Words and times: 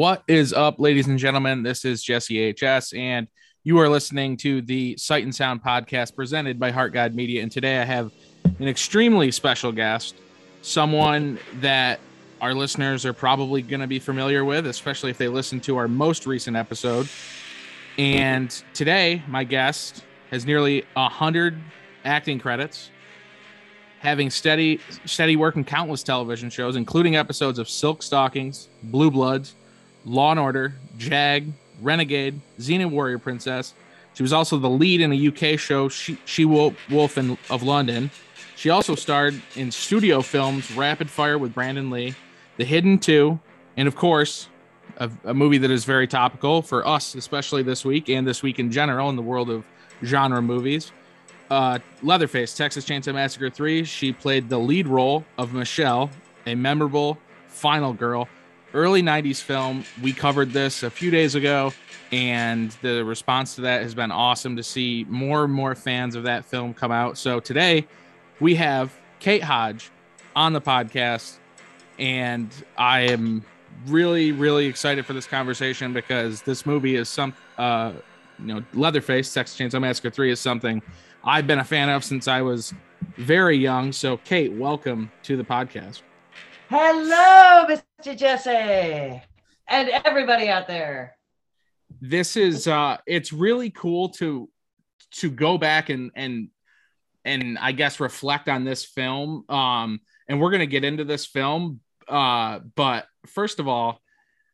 What 0.00 0.22
is 0.28 0.54
up, 0.54 0.80
ladies 0.80 1.08
and 1.08 1.18
gentlemen? 1.18 1.62
This 1.62 1.84
is 1.84 2.02
Jesse 2.02 2.54
HS, 2.54 2.94
and 2.94 3.28
you 3.64 3.78
are 3.80 3.86
listening 3.86 4.38
to 4.38 4.62
the 4.62 4.96
Sight 4.96 5.24
and 5.24 5.34
Sound 5.34 5.62
podcast 5.62 6.16
presented 6.16 6.58
by 6.58 6.70
Heart 6.70 6.94
Guide 6.94 7.14
Media. 7.14 7.42
And 7.42 7.52
today 7.52 7.78
I 7.78 7.84
have 7.84 8.10
an 8.44 8.66
extremely 8.66 9.30
special 9.30 9.72
guest, 9.72 10.14
someone 10.62 11.38
that 11.56 12.00
our 12.40 12.54
listeners 12.54 13.04
are 13.04 13.12
probably 13.12 13.60
going 13.60 13.82
to 13.82 13.86
be 13.86 13.98
familiar 13.98 14.42
with, 14.42 14.66
especially 14.66 15.10
if 15.10 15.18
they 15.18 15.28
listen 15.28 15.60
to 15.60 15.76
our 15.76 15.86
most 15.86 16.26
recent 16.26 16.56
episode. 16.56 17.06
And 17.98 18.50
today, 18.72 19.22
my 19.28 19.44
guest 19.44 20.06
has 20.30 20.46
nearly 20.46 20.86
a 20.96 21.10
hundred 21.10 21.58
acting 22.06 22.38
credits, 22.38 22.90
having 23.98 24.30
steady 24.30 24.80
steady 25.04 25.36
work 25.36 25.56
in 25.56 25.64
countless 25.64 26.02
television 26.02 26.48
shows, 26.48 26.76
including 26.76 27.16
episodes 27.16 27.58
of 27.58 27.68
Silk 27.68 28.02
Stockings, 28.02 28.70
Blue 28.84 29.10
Bloods, 29.10 29.56
Law 30.04 30.30
and 30.30 30.40
Order, 30.40 30.74
Jag, 30.98 31.52
Renegade, 31.80 32.40
Xena 32.58 32.90
Warrior 32.90 33.18
Princess. 33.18 33.74
She 34.14 34.22
was 34.22 34.32
also 34.32 34.58
the 34.58 34.70
lead 34.70 35.00
in 35.00 35.12
a 35.12 35.28
UK 35.28 35.58
show, 35.58 35.88
She, 35.88 36.44
Wolf, 36.44 37.18
in, 37.18 37.38
of 37.48 37.62
London. 37.62 38.10
She 38.56 38.70
also 38.70 38.94
starred 38.94 39.40
in 39.56 39.70
studio 39.70 40.20
films 40.20 40.70
Rapid 40.72 41.08
Fire 41.08 41.38
with 41.38 41.54
Brandon 41.54 41.90
Lee, 41.90 42.14
The 42.56 42.64
Hidden 42.64 42.98
2, 42.98 43.38
and 43.76 43.88
of 43.88 43.96
course, 43.96 44.48
a, 44.98 45.10
a 45.24 45.32
movie 45.32 45.58
that 45.58 45.70
is 45.70 45.84
very 45.84 46.06
topical 46.06 46.60
for 46.60 46.86
us, 46.86 47.14
especially 47.14 47.62
this 47.62 47.84
week 47.84 48.08
and 48.10 48.26
this 48.26 48.42
week 48.42 48.58
in 48.58 48.70
general 48.70 49.08
in 49.08 49.16
the 49.16 49.22
world 49.22 49.48
of 49.48 49.64
genre 50.04 50.42
movies. 50.42 50.92
Uh, 51.50 51.78
Leatherface, 52.02 52.54
Texas 52.54 52.84
Chainsaw 52.84 53.14
Massacre 53.14 53.50
3. 53.50 53.84
She 53.84 54.12
played 54.12 54.48
the 54.48 54.58
lead 54.58 54.86
role 54.86 55.24
of 55.38 55.54
Michelle, 55.54 56.10
a 56.46 56.54
memorable 56.54 57.18
final 57.48 57.92
girl 57.92 58.28
early 58.74 59.02
90s 59.02 59.40
film. 59.40 59.84
We 60.02 60.12
covered 60.12 60.52
this 60.52 60.82
a 60.82 60.90
few 60.90 61.10
days 61.10 61.34
ago, 61.34 61.72
and 62.12 62.70
the 62.82 63.04
response 63.04 63.54
to 63.56 63.62
that 63.62 63.82
has 63.82 63.94
been 63.94 64.10
awesome 64.10 64.56
to 64.56 64.62
see 64.62 65.06
more 65.08 65.44
and 65.44 65.52
more 65.52 65.74
fans 65.74 66.14
of 66.14 66.24
that 66.24 66.44
film 66.44 66.74
come 66.74 66.92
out. 66.92 67.18
So 67.18 67.40
today 67.40 67.86
we 68.38 68.54
have 68.56 68.92
Kate 69.18 69.42
Hodge 69.42 69.90
on 70.34 70.52
the 70.52 70.60
podcast, 70.60 71.38
and 71.98 72.52
I 72.78 73.00
am 73.02 73.44
really, 73.86 74.32
really 74.32 74.66
excited 74.66 75.06
for 75.06 75.12
this 75.12 75.26
conversation 75.26 75.92
because 75.92 76.42
this 76.42 76.66
movie 76.66 76.96
is 76.96 77.08
some, 77.08 77.34
uh, 77.58 77.92
you 78.38 78.46
know, 78.46 78.64
Leatherface, 78.74 79.32
Texas 79.32 79.58
Chainsaw 79.58 79.80
Massacre 79.80 80.10
3 80.10 80.30
is 80.30 80.40
something 80.40 80.82
I've 81.24 81.46
been 81.46 81.58
a 81.58 81.64
fan 81.64 81.88
of 81.90 82.04
since 82.04 82.28
I 82.28 82.42
was 82.42 82.72
very 83.16 83.56
young. 83.56 83.92
So, 83.92 84.16
Kate, 84.18 84.52
welcome 84.52 85.10
to 85.24 85.36
the 85.36 85.44
podcast. 85.44 86.02
Hello, 86.72 87.66
Mr. 87.66 88.16
Jesse, 88.16 89.20
and 89.66 89.88
everybody 90.04 90.48
out 90.48 90.68
there. 90.68 91.16
This 92.00 92.36
is 92.36 92.68
uh 92.68 92.98
it's 93.08 93.32
really 93.32 93.70
cool 93.70 94.10
to 94.10 94.48
to 95.14 95.32
go 95.32 95.58
back 95.58 95.88
and 95.88 96.12
and 96.14 96.50
and 97.24 97.58
I 97.58 97.72
guess 97.72 97.98
reflect 97.98 98.48
on 98.48 98.62
this 98.62 98.84
film. 98.84 99.50
Um 99.50 99.98
and 100.28 100.40
we're 100.40 100.50
going 100.50 100.60
to 100.60 100.68
get 100.68 100.84
into 100.84 101.02
this 101.02 101.26
film 101.26 101.80
uh 102.06 102.60
but 102.76 103.08
first 103.26 103.58
of 103.58 103.66
all, 103.66 104.00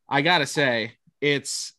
I 0.08 0.22
got 0.22 0.38
to 0.38 0.46
say 0.46 0.94
it's 1.20 1.74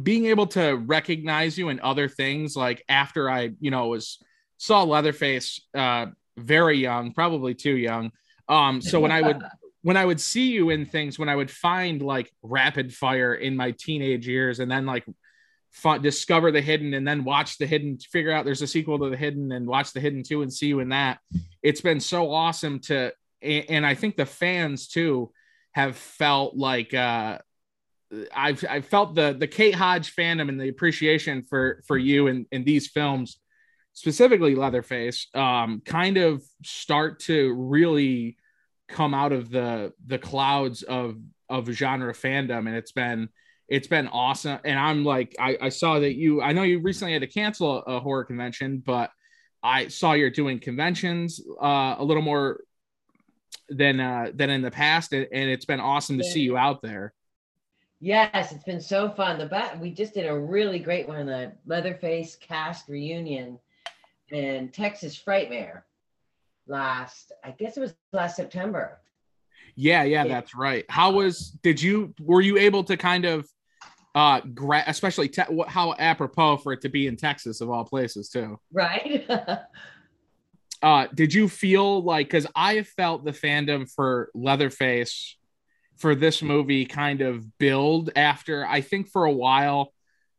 being 0.00 0.26
able 0.26 0.46
to 0.46 0.74
recognize 0.76 1.58
you 1.58 1.70
in 1.70 1.80
other 1.80 2.08
things 2.08 2.56
like 2.56 2.84
after 2.88 3.28
I, 3.28 3.50
you 3.58 3.72
know, 3.72 3.88
was 3.88 4.22
saw 4.58 4.84
Leatherface 4.84 5.60
uh 5.74 6.06
very 6.36 6.78
young, 6.78 7.12
probably 7.12 7.54
too 7.54 7.76
young 7.76 8.12
um, 8.48 8.80
so 8.80 9.00
when 9.00 9.12
I 9.12 9.22
would 9.22 9.42
when 9.82 9.96
I 9.96 10.04
would 10.04 10.20
see 10.20 10.50
you 10.50 10.70
in 10.70 10.86
things, 10.86 11.18
when 11.18 11.28
I 11.28 11.36
would 11.36 11.50
find 11.50 12.00
like 12.00 12.32
rapid 12.42 12.94
fire 12.94 13.34
in 13.34 13.56
my 13.56 13.72
teenage 13.72 14.26
years, 14.26 14.60
and 14.60 14.70
then 14.70 14.86
like 14.86 15.04
f- 15.84 16.00
discover 16.02 16.50
the 16.50 16.62
hidden, 16.62 16.94
and 16.94 17.06
then 17.06 17.24
watch 17.24 17.58
the 17.58 17.66
hidden, 17.66 17.98
figure 17.98 18.32
out 18.32 18.44
there's 18.44 18.62
a 18.62 18.66
sequel 18.66 18.98
to 18.98 19.10
the 19.10 19.16
hidden, 19.16 19.52
and 19.52 19.66
watch 19.66 19.92
the 19.92 20.00
hidden 20.00 20.22
too, 20.22 20.42
and 20.42 20.52
see 20.52 20.68
you 20.68 20.80
in 20.80 20.88
that. 20.90 21.18
It's 21.62 21.80
been 21.80 22.00
so 22.00 22.32
awesome 22.32 22.80
to, 22.80 23.12
and 23.42 23.84
I 23.84 23.94
think 23.94 24.16
the 24.16 24.26
fans 24.26 24.88
too 24.88 25.32
have 25.72 25.96
felt 25.96 26.56
like 26.56 26.94
uh 26.94 27.38
I've 28.34 28.64
I 28.68 28.80
felt 28.80 29.14
the 29.14 29.34
the 29.38 29.46
Kate 29.46 29.74
Hodge 29.74 30.14
fandom 30.14 30.48
and 30.48 30.60
the 30.60 30.68
appreciation 30.68 31.42
for 31.42 31.82
for 31.86 31.98
you 31.98 32.28
and 32.28 32.46
in 32.52 32.64
these 32.64 32.88
films 32.88 33.38
specifically 33.94 34.54
Leatherface, 34.54 35.28
um, 35.34 35.80
kind 35.84 36.16
of 36.18 36.42
start 36.62 37.20
to 37.20 37.54
really 37.54 38.36
come 38.88 39.14
out 39.14 39.32
of 39.32 39.50
the 39.50 39.92
the 40.06 40.18
clouds 40.18 40.82
of 40.82 41.16
of 41.48 41.66
genre 41.70 42.12
fandom, 42.12 42.66
and 42.66 42.76
it's 42.76 42.92
been 42.92 43.28
it's 43.68 43.86
been 43.86 44.08
awesome. 44.08 44.58
And 44.64 44.78
I'm 44.78 45.04
like, 45.04 45.34
I, 45.38 45.56
I 45.60 45.68
saw 45.70 45.98
that 45.98 46.14
you, 46.14 46.42
I 46.42 46.52
know 46.52 46.62
you 46.62 46.80
recently 46.80 47.14
had 47.14 47.22
to 47.22 47.26
cancel 47.26 47.78
a, 47.78 47.98
horror 47.98 48.24
convention, 48.24 48.82
but 48.84 49.10
I 49.62 49.88
saw 49.88 50.12
you're 50.12 50.28
doing 50.30 50.60
conventions 50.60 51.40
uh, 51.62 51.94
a 51.98 52.04
little 52.04 52.22
more 52.22 52.60
than 53.70 54.00
uh, 54.00 54.30
than 54.34 54.50
in 54.50 54.60
the 54.60 54.70
past, 54.70 55.12
and, 55.12 55.26
and 55.32 55.48
it's 55.50 55.64
been 55.64 55.80
awesome 55.80 56.18
to 56.18 56.24
see 56.24 56.40
you 56.40 56.56
out 56.56 56.82
there. 56.82 57.14
Yes, 58.00 58.52
it's 58.52 58.64
been 58.64 58.82
so 58.82 59.08
fun. 59.08 59.38
The 59.38 59.46
bat 59.46 59.80
we 59.80 59.90
just 59.90 60.12
did 60.12 60.26
a 60.26 60.38
really 60.38 60.78
great 60.78 61.08
one, 61.08 61.24
the 61.24 61.52
Leatherface 61.64 62.36
cast 62.36 62.88
reunion 62.88 63.58
in 64.30 64.68
Texas 64.70 65.20
Frightmare 65.20 65.82
last, 66.66 67.32
I 67.42 67.50
guess 67.52 67.76
it 67.76 67.80
was 67.80 67.94
last 68.12 68.36
September. 68.36 69.00
Yeah, 69.76 70.04
yeah, 70.04 70.26
that's 70.26 70.54
right. 70.54 70.84
How 70.88 71.12
was, 71.12 71.50
did 71.62 71.80
you, 71.82 72.14
were 72.20 72.40
you 72.40 72.58
able 72.58 72.84
to 72.84 72.96
kind 72.96 73.24
of, 73.24 73.48
uh, 74.14 74.40
gra- 74.40 74.84
especially 74.86 75.28
te- 75.28 75.42
how 75.66 75.94
apropos 75.98 76.58
for 76.58 76.72
it 76.72 76.80
to 76.82 76.88
be 76.88 77.06
in 77.06 77.16
Texas 77.16 77.60
of 77.60 77.70
all 77.70 77.84
places, 77.84 78.28
too? 78.28 78.58
Right. 78.72 79.28
uh, 80.82 81.06
did 81.14 81.34
you 81.34 81.48
feel 81.48 82.02
like, 82.02 82.28
because 82.28 82.46
I 82.54 82.82
felt 82.82 83.24
the 83.24 83.32
fandom 83.32 83.90
for 83.90 84.30
Leatherface 84.34 85.36
for 85.96 86.14
this 86.14 86.42
movie 86.42 86.86
kind 86.86 87.20
of 87.20 87.58
build 87.58 88.10
after, 88.14 88.64
I 88.66 88.80
think 88.80 89.08
for 89.08 89.24
a 89.24 89.32
while, 89.32 89.92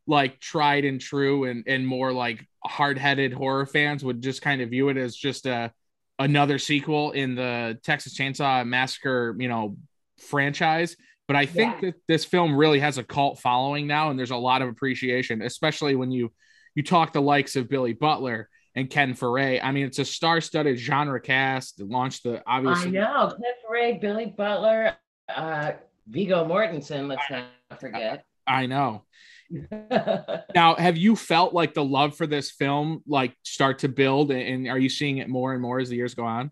like 0.07 0.40
tried 0.40 0.85
and 0.85 1.01
true 1.01 1.45
and 1.45 1.63
and 1.68 1.85
more 1.85 2.13
like 2.13 2.45
hard-headed 2.67 3.33
horror 3.33 3.65
fans 3.65 4.03
would 4.03 4.21
just 4.21 4.41
kind 4.41 4.61
of 4.61 4.69
view 4.69 4.89
it 4.89 4.97
as 4.97 5.15
just 5.15 5.45
a 5.45 5.71
another 6.17 6.57
sequel 6.57 7.11
in 7.11 7.35
the 7.35 7.77
Texas 7.83 8.17
Chainsaw 8.17 8.65
Massacre, 8.65 9.35
you 9.37 9.47
know, 9.49 9.77
franchise. 10.19 10.95
But 11.27 11.35
I 11.35 11.45
think 11.45 11.75
yeah. 11.75 11.89
that 11.89 11.95
this 12.07 12.23
film 12.23 12.55
really 12.55 12.79
has 12.79 12.97
a 12.97 13.03
cult 13.03 13.39
following 13.39 13.87
now, 13.87 14.11
and 14.11 14.19
there's 14.19 14.31
a 14.31 14.37
lot 14.37 14.61
of 14.61 14.69
appreciation, 14.69 15.41
especially 15.41 15.95
when 15.95 16.11
you 16.11 16.31
you 16.75 16.83
talk 16.83 17.13
the 17.13 17.21
likes 17.21 17.55
of 17.55 17.67
Billy 17.67 17.93
Butler 17.93 18.47
and 18.75 18.89
Ken 18.89 19.13
Foree. 19.13 19.59
I 19.63 19.71
mean, 19.71 19.85
it's 19.85 19.99
a 19.99 20.05
star-studded 20.05 20.77
genre 20.77 21.19
cast. 21.19 21.79
It 21.79 21.87
launched 21.87 22.23
the 22.23 22.43
obviously. 22.45 22.99
I 22.99 23.01
know 23.01 23.29
Ken 23.29 23.53
Foree, 23.67 23.99
Billy 23.99 24.27
Butler, 24.27 24.93
uh, 25.33 25.71
Viggo 26.07 26.45
Mortensen. 26.47 27.07
Let's 27.07 27.23
not 27.29 27.79
forget. 27.79 28.23
I, 28.45 28.63
I 28.63 28.65
know. 28.68 29.03
now, 30.56 30.75
have 30.75 30.97
you 30.97 31.15
felt 31.15 31.53
like 31.53 31.74
the 31.74 31.83
love 31.83 32.15
for 32.15 32.27
this 32.27 32.51
film 32.51 33.03
like 33.07 33.36
start 33.44 33.80
to 33.80 33.88
build, 33.88 34.31
and 34.31 34.68
are 34.68 34.80
you 34.80 34.89
seeing 34.89 35.18
it 35.18 35.30
more 35.30 35.53
and 35.53 35.62
more 35.62 35.80
as 35.80 35.89
the 35.89 35.95
years 35.95 36.15
go 36.15 36.25
on? 36.25 36.51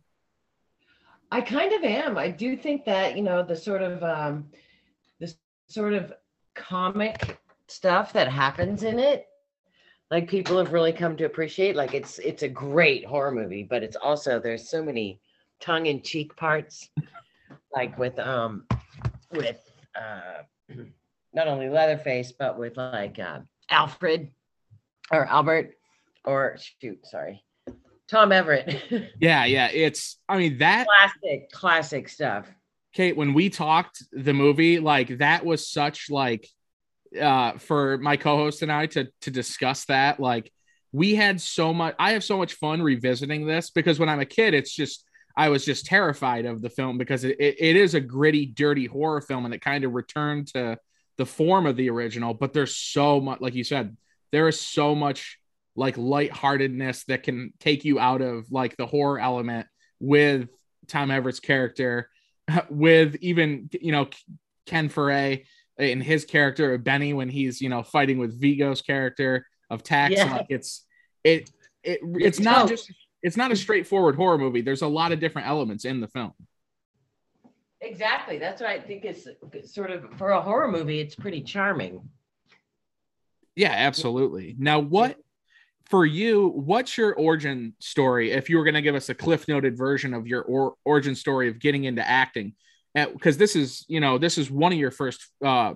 I 1.32 1.42
kind 1.42 1.74
of 1.74 1.84
am. 1.84 2.18
I 2.18 2.30
do 2.30 2.56
think 2.56 2.86
that 2.86 3.18
you 3.18 3.24
know 3.24 3.42
the 3.44 3.56
sort 3.56 3.82
of 3.82 4.04
um, 4.04 4.46
this 5.20 5.36
sort 5.68 5.94
of 5.94 6.14
comic 6.54 7.40
stuff 7.68 8.14
that 8.14 8.28
happens 8.28 8.84
in 8.84 9.00
it, 9.00 9.26
like 10.12 10.30
people 10.30 10.58
have 10.60 10.74
really 10.74 10.94
come 10.94 11.18
to 11.18 11.26
appreciate. 11.26 11.76
Like 11.76 11.96
it's 11.96 12.20
it's 12.20 12.44
a 12.44 12.48
great 12.48 13.06
horror 13.06 13.32
movie, 13.32 13.64
but 13.64 13.82
it's 13.82 13.96
also 13.96 14.40
there's 14.40 14.70
so 14.70 14.84
many 14.84 15.20
tongue 15.60 15.88
in 15.88 16.02
cheek 16.04 16.36
parts, 16.36 16.90
like 17.76 17.98
with 17.98 18.20
um 18.20 18.68
with 19.32 19.72
uh 19.96 20.44
not 21.34 21.48
only 21.48 21.70
Leatherface, 21.70 22.32
but 22.32 22.58
with 22.58 22.78
like 22.78 23.20
uh, 23.20 23.40
Alfred 23.70 24.32
or 25.12 25.26
Albert 25.26 25.74
or 26.26 26.58
shoot, 26.82 27.06
sorry, 27.06 27.44
Tom 28.08 28.32
Everett. 28.32 28.84
yeah, 29.20 29.46
yeah. 29.46 29.70
It's, 29.72 30.18
I 30.30 30.38
mean, 30.38 30.58
that 30.60 30.88
classic, 30.88 31.52
classic 31.52 32.10
stuff. 32.10 32.48
Kate, 32.94 33.18
when 33.18 33.34
we 33.34 33.50
talked 33.50 34.04
the 34.12 34.34
movie, 34.34 34.80
like 34.80 35.18
that 35.18 35.46
was 35.46 35.68
such 35.68 36.10
like 36.10 36.48
uh 37.20 37.58
for 37.60 38.00
my 38.00 38.18
co-host 38.18 38.64
and 38.64 38.72
I 38.72 38.86
to 38.88 39.08
to 39.22 39.32
discuss 39.32 39.86
that. 39.86 40.20
Like 40.20 40.52
we 40.92 41.16
had 41.16 41.42
so 41.42 41.74
much 41.74 41.96
I 41.98 42.12
have 42.12 42.24
so 42.24 42.38
much 42.38 42.54
fun 42.54 42.82
revisiting 42.82 43.48
this 43.48 43.72
because 43.72 44.00
when 44.00 44.10
I'm 44.10 44.20
a 44.20 44.26
kid, 44.26 44.54
it's 44.54 44.74
just 44.74 45.04
I 45.36 45.50
was 45.50 45.66
just 45.66 45.88
terrified 45.88 46.46
of 46.46 46.62
the 46.62 46.70
film 46.70 47.00
because 47.00 47.24
it, 47.24 47.38
it, 47.40 47.56
it 47.60 47.76
is 47.76 47.96
a 47.96 48.00
gritty, 48.00 48.46
dirty 48.46 48.86
horror 48.86 49.22
film 49.22 49.46
and 49.46 49.54
it 49.54 49.62
kind 49.62 49.84
of 49.84 49.94
returned 49.94 50.48
to 50.54 50.78
the 51.18 51.26
form 51.26 51.66
of 51.66 51.76
the 51.76 51.90
original, 51.90 52.34
but 52.34 52.54
there's 52.54 52.76
so 52.76 53.20
much, 53.20 53.42
like 53.42 53.56
you 53.56 53.64
said, 53.64 53.96
there 54.32 54.48
is 54.48 54.60
so 54.60 54.96
much 54.96 55.40
like 55.76 55.98
lightheartedness 55.98 57.06
that 57.06 57.24
can 57.24 57.54
take 57.60 57.86
you 57.86 58.00
out 58.00 58.22
of 58.22 58.52
like 58.52 58.78
the 58.78 58.86
horror 58.86 59.20
element 59.20 59.68
with 60.00 60.50
Tom 60.88 61.12
Everett's 61.12 61.40
character, 61.40 62.10
with 62.70 63.16
even 63.22 63.70
you 63.80 63.92
know 63.92 64.10
Ken 64.66 64.90
Foree 64.90 65.46
in 65.78 66.02
his 66.02 66.26
character 66.26 66.74
of 66.74 66.84
Benny 66.84 67.14
when 67.14 67.30
he's 67.30 67.62
you 67.62 67.70
know 67.70 67.84
fighting 67.84 68.18
with 68.18 68.40
Viggo's 68.40 68.82
character 68.82 69.46
of 69.70 69.84
Tex. 69.84 70.16
Yeah. 70.16 70.32
Like 70.32 70.48
it's 70.50 70.86
it 71.24 71.50
it 71.84 72.00
it's 72.04 72.40
not 72.40 72.68
just 72.68 72.92
it's 73.22 73.38
not 73.38 73.52
a 73.52 73.56
straightforward 73.56 74.16
horror 74.16 74.38
movie. 74.38 74.62
There's 74.62 74.82
a 74.82 74.88
lot 74.88 75.12
of 75.12 75.20
different 75.20 75.48
elements 75.48 75.86
in 75.86 76.02
the 76.02 76.08
film. 76.08 76.34
Exactly. 77.84 78.38
That's 78.38 78.62
what 78.62 78.70
I 78.70 78.80
think 78.80 79.04
is 79.04 79.28
sort 79.66 79.92
of 79.92 80.06
for 80.18 80.30
a 80.30 80.42
horror 80.42 80.70
movie, 80.70 81.02
it's 81.02 81.16
pretty 81.16 81.42
charming. 81.42 82.10
Yeah, 83.56 83.74
absolutely. 83.76 84.56
Now, 84.58 84.80
what 84.80 85.18
for 85.90 86.06
you? 86.06 86.48
What's 86.48 86.98
your 86.98 87.14
origin 87.14 87.76
story? 87.80 88.32
If 88.32 88.50
you 88.50 88.58
were 88.58 88.64
going 88.64 88.74
to 88.76 88.82
give 88.82 88.96
us 88.96 89.10
a 89.10 89.14
cliff 89.14 89.48
noted 89.50 89.78
version 89.78 90.14
of 90.14 90.26
your 90.28 90.44
or, 90.44 90.76
origin 90.86 91.14
story 91.14 91.50
of 91.50 91.60
getting 91.60 91.84
into 91.84 92.08
acting, 92.08 92.54
because 92.96 93.38
this 93.38 93.56
is 93.56 93.86
you 93.90 94.00
know 94.00 94.18
this 94.18 94.38
is 94.38 94.50
one 94.50 94.72
of 94.72 94.80
your 94.80 94.92
first 94.92 95.28
uh, 95.46 95.74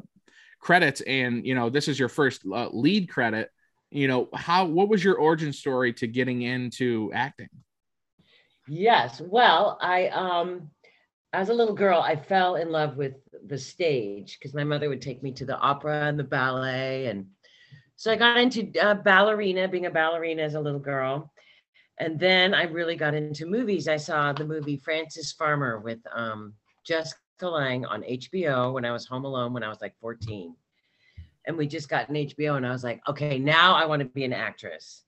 credits, 0.59 1.01
and 1.01 1.45
you 1.45 1.56
know 1.56 1.69
this 1.69 1.89
is 1.89 2.00
your 2.00 2.09
first 2.09 2.42
uh, 2.51 2.69
lead 2.71 3.09
credit. 3.09 3.50
You 3.92 4.07
know 4.07 4.30
how? 4.33 4.65
What 4.65 4.88
was 4.88 5.04
your 5.04 5.15
origin 5.15 5.51
story 5.51 5.92
to 5.94 6.07
getting 6.07 6.42
into 6.42 7.12
acting? 7.13 7.50
Yes. 8.68 9.21
Well, 9.21 9.77
I 9.81 10.07
um 10.07 10.71
as 11.34 11.50
a 11.50 11.54
little 11.54 11.76
girl, 11.76 12.02
I 12.02 12.16
fell 12.16 12.56
in 12.56 12.72
love 12.72 12.96
with 12.98 13.16
the 13.46 13.58
stage 13.58 14.38
because 14.38 14.54
my 14.54 14.64
mother 14.64 14.90
would 14.90 15.02
take 15.02 15.22
me 15.22 15.32
to 15.34 15.46
the 15.46 15.58
opera 15.58 16.06
and 16.06 16.18
the 16.18 16.24
ballet. 16.24 17.08
And 17.08 17.28
so 17.96 18.12
I 18.12 18.16
got 18.16 18.38
into 18.38 18.72
uh, 18.82 18.96
ballerina, 18.96 19.68
being 19.68 19.88
a 19.88 19.92
ballerina 19.92 20.44
as 20.44 20.56
a 20.56 20.60
little 20.60 20.80
girl. 20.80 21.32
And 22.00 22.20
then 22.20 22.54
I 22.54 22.64
really 22.64 22.96
got 22.96 23.16
into 23.16 23.46
movies. 23.46 23.88
I 23.88 23.98
saw 23.98 24.32
the 24.32 24.46
movie 24.46 24.78
Frances 24.78 25.32
Farmer 25.32 25.80
with 25.80 26.00
um, 26.14 26.54
Jessica 26.86 27.18
Lange 27.42 27.86
on 27.86 28.04
HBO 28.04 28.74
when 28.74 28.86
I 28.86 28.92
was 28.92 29.06
home 29.06 29.26
alone 29.26 29.52
when 29.52 29.64
I 29.64 29.70
was 29.70 29.82
like 29.82 29.96
14. 30.00 30.56
And 31.46 31.58
we 31.58 31.66
just 31.66 31.90
got 31.90 32.10
an 32.10 32.16
HBO, 32.16 32.58
and 32.58 32.68
I 32.68 32.72
was 32.72 32.84
like, 32.84 33.02
okay, 33.08 33.40
now 33.40 33.74
I 33.74 33.86
want 33.86 34.02
to 34.02 34.06
be 34.06 34.26
an 34.26 34.34
actress. 34.34 35.04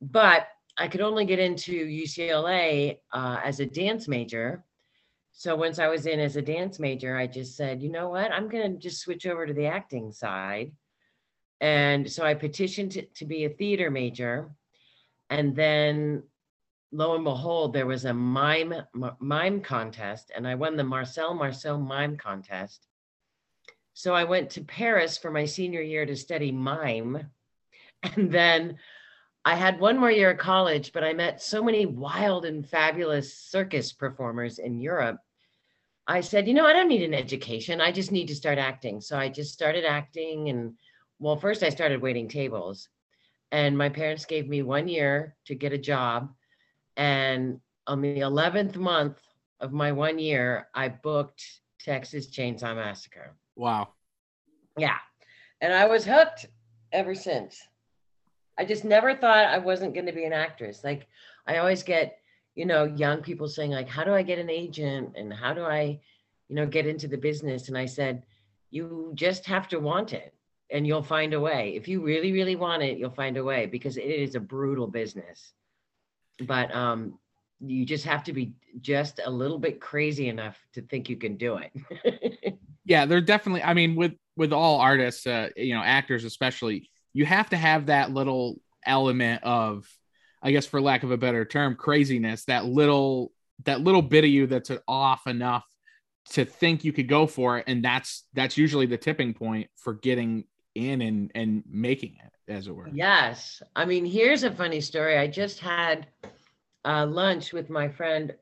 But 0.00 0.48
I 0.78 0.88
could 0.88 1.02
only 1.02 1.26
get 1.26 1.38
into 1.38 1.86
UCLA 1.86 2.98
uh, 3.12 3.40
as 3.44 3.60
a 3.60 3.66
dance 3.66 4.08
major 4.08 4.64
so 5.38 5.54
once 5.54 5.78
I 5.78 5.86
was 5.86 6.06
in 6.06 6.18
as 6.18 6.34
a 6.34 6.42
dance 6.42 6.80
major, 6.80 7.16
I 7.16 7.28
just 7.28 7.56
said, 7.56 7.80
you 7.80 7.92
know 7.92 8.08
what, 8.08 8.32
I'm 8.32 8.48
going 8.48 8.72
to 8.72 8.76
just 8.76 9.00
switch 9.00 9.24
over 9.24 9.46
to 9.46 9.54
the 9.54 9.66
acting 9.66 10.10
side. 10.10 10.72
And 11.60 12.10
so 12.10 12.24
I 12.24 12.34
petitioned 12.34 12.90
to, 12.92 13.02
to 13.02 13.24
be 13.24 13.44
a 13.44 13.48
theater 13.48 13.88
major. 13.88 14.50
And 15.30 15.54
then 15.54 16.24
lo 16.90 17.14
and 17.14 17.22
behold, 17.22 17.72
there 17.72 17.86
was 17.86 18.04
a 18.04 18.12
mime 18.12 18.74
mime 19.20 19.60
contest, 19.60 20.32
and 20.34 20.44
I 20.44 20.56
won 20.56 20.76
the 20.76 20.82
Marcel 20.82 21.34
Marceau 21.34 21.78
mime 21.78 22.16
contest. 22.16 22.88
So 23.94 24.14
I 24.14 24.24
went 24.24 24.50
to 24.50 24.62
Paris 24.62 25.18
for 25.18 25.30
my 25.30 25.44
senior 25.44 25.82
year 25.82 26.04
to 26.04 26.16
study 26.16 26.50
mime. 26.50 27.30
And 28.02 28.32
then 28.32 28.78
I 29.44 29.54
had 29.54 29.78
one 29.78 29.98
more 29.98 30.10
year 30.10 30.32
of 30.32 30.38
college, 30.38 30.92
but 30.92 31.04
I 31.04 31.12
met 31.12 31.40
so 31.40 31.62
many 31.62 31.86
wild 31.86 32.44
and 32.44 32.68
fabulous 32.68 33.36
circus 33.36 33.92
performers 33.92 34.58
in 34.58 34.80
Europe 34.80 35.20
I 36.08 36.22
said, 36.22 36.48
you 36.48 36.54
know, 36.54 36.66
I 36.66 36.72
don't 36.72 36.88
need 36.88 37.02
an 37.02 37.12
education. 37.12 37.82
I 37.82 37.92
just 37.92 38.10
need 38.10 38.28
to 38.28 38.34
start 38.34 38.56
acting. 38.56 39.02
So 39.02 39.18
I 39.18 39.28
just 39.28 39.52
started 39.52 39.84
acting. 39.84 40.48
And 40.48 40.72
well, 41.18 41.36
first 41.36 41.62
I 41.62 41.68
started 41.68 42.00
waiting 42.00 42.28
tables. 42.28 42.88
And 43.52 43.76
my 43.76 43.90
parents 43.90 44.24
gave 44.24 44.48
me 44.48 44.62
one 44.62 44.88
year 44.88 45.36
to 45.46 45.54
get 45.54 45.74
a 45.74 45.78
job. 45.78 46.32
And 46.96 47.60
on 47.86 48.00
the 48.00 48.20
11th 48.20 48.76
month 48.76 49.20
of 49.60 49.72
my 49.72 49.92
one 49.92 50.18
year, 50.18 50.68
I 50.74 50.88
booked 50.88 51.44
Texas 51.78 52.28
Chainsaw 52.28 52.74
Massacre. 52.74 53.36
Wow. 53.54 53.88
Yeah. 54.78 54.96
And 55.60 55.74
I 55.74 55.86
was 55.86 56.06
hooked 56.06 56.46
ever 56.90 57.14
since. 57.14 57.60
I 58.58 58.64
just 58.64 58.84
never 58.84 59.14
thought 59.14 59.44
I 59.44 59.58
wasn't 59.58 59.94
going 59.94 60.06
to 60.06 60.12
be 60.12 60.24
an 60.24 60.32
actress. 60.32 60.82
Like 60.82 61.06
I 61.46 61.58
always 61.58 61.82
get 61.82 62.18
you 62.58 62.66
know, 62.66 62.82
young 62.82 63.22
people 63.22 63.46
saying 63.46 63.70
like, 63.70 63.88
how 63.88 64.02
do 64.02 64.12
I 64.12 64.22
get 64.22 64.40
an 64.40 64.50
agent 64.50 65.12
and 65.14 65.32
how 65.32 65.54
do 65.54 65.62
I, 65.62 66.00
you 66.48 66.56
know, 66.56 66.66
get 66.66 66.88
into 66.88 67.06
the 67.06 67.16
business? 67.16 67.68
And 67.68 67.78
I 67.78 67.86
said, 67.86 68.24
you 68.70 69.12
just 69.14 69.46
have 69.46 69.68
to 69.68 69.78
want 69.78 70.12
it 70.12 70.34
and 70.68 70.84
you'll 70.84 71.04
find 71.04 71.34
a 71.34 71.40
way. 71.40 71.74
If 71.76 71.86
you 71.86 72.02
really, 72.02 72.32
really 72.32 72.56
want 72.56 72.82
it, 72.82 72.98
you'll 72.98 73.10
find 73.10 73.36
a 73.36 73.44
way 73.44 73.66
because 73.66 73.96
it 73.96 74.10
is 74.10 74.34
a 74.34 74.40
brutal 74.40 74.88
business. 74.88 75.52
But 76.40 76.74
um, 76.74 77.20
you 77.60 77.86
just 77.86 78.04
have 78.06 78.24
to 78.24 78.32
be 78.32 78.54
just 78.80 79.20
a 79.24 79.30
little 79.30 79.60
bit 79.60 79.80
crazy 79.80 80.28
enough 80.28 80.58
to 80.72 80.82
think 80.82 81.08
you 81.08 81.16
can 81.16 81.36
do 81.36 81.58
it. 81.58 82.58
yeah, 82.84 83.06
they're 83.06 83.20
definitely. 83.20 83.62
I 83.62 83.72
mean, 83.72 83.94
with 83.94 84.14
with 84.36 84.52
all 84.52 84.80
artists, 84.80 85.28
uh, 85.28 85.50
you 85.56 85.74
know, 85.74 85.82
actors 85.82 86.24
especially, 86.24 86.90
you 87.12 87.24
have 87.24 87.50
to 87.50 87.56
have 87.56 87.86
that 87.86 88.10
little 88.10 88.60
element 88.84 89.44
of 89.44 89.88
I 90.42 90.52
guess 90.52 90.66
for 90.66 90.80
lack 90.80 91.02
of 91.02 91.10
a 91.10 91.16
better 91.16 91.44
term, 91.44 91.74
craziness, 91.74 92.44
that 92.44 92.64
little 92.64 93.32
that 93.64 93.80
little 93.80 94.02
bit 94.02 94.24
of 94.24 94.30
you 94.30 94.46
that's 94.46 94.70
off 94.86 95.26
enough 95.26 95.64
to 96.30 96.44
think 96.44 96.84
you 96.84 96.92
could 96.92 97.08
go 97.08 97.26
for 97.26 97.58
it. 97.58 97.64
And 97.66 97.84
that's 97.84 98.24
that's 98.34 98.56
usually 98.56 98.86
the 98.86 98.98
tipping 98.98 99.34
point 99.34 99.68
for 99.76 99.94
getting 99.94 100.44
in 100.74 101.00
and 101.00 101.32
and 101.34 101.62
making 101.68 102.16
it, 102.24 102.52
as 102.52 102.68
it 102.68 102.74
were. 102.74 102.88
Yes. 102.92 103.62
I 103.74 103.84
mean, 103.84 104.04
here's 104.04 104.44
a 104.44 104.50
funny 104.50 104.80
story. 104.80 105.18
I 105.18 105.26
just 105.26 105.58
had 105.58 106.06
uh, 106.84 107.06
lunch 107.06 107.52
with 107.52 107.70
my 107.70 107.88
friend 107.88 108.34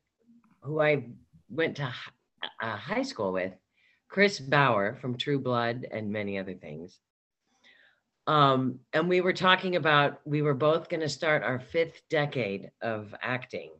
who 0.60 0.80
I 0.80 1.06
went 1.48 1.76
to 1.76 1.92
uh, 2.60 2.76
high 2.76 3.02
school 3.02 3.32
with, 3.32 3.52
Chris 4.08 4.38
Bauer 4.38 4.96
from 5.00 5.16
True 5.16 5.38
Blood 5.38 5.86
and 5.90 6.10
many 6.10 6.38
other 6.38 6.54
things. 6.54 7.00
Um, 8.26 8.80
and 8.92 9.08
we 9.08 9.20
were 9.20 9.32
talking 9.32 9.76
about 9.76 10.20
we 10.24 10.42
were 10.42 10.54
both 10.54 10.88
going 10.88 11.00
to 11.00 11.08
start 11.08 11.44
our 11.44 11.60
fifth 11.60 12.02
decade 12.10 12.70
of 12.82 13.14
acting. 13.22 13.70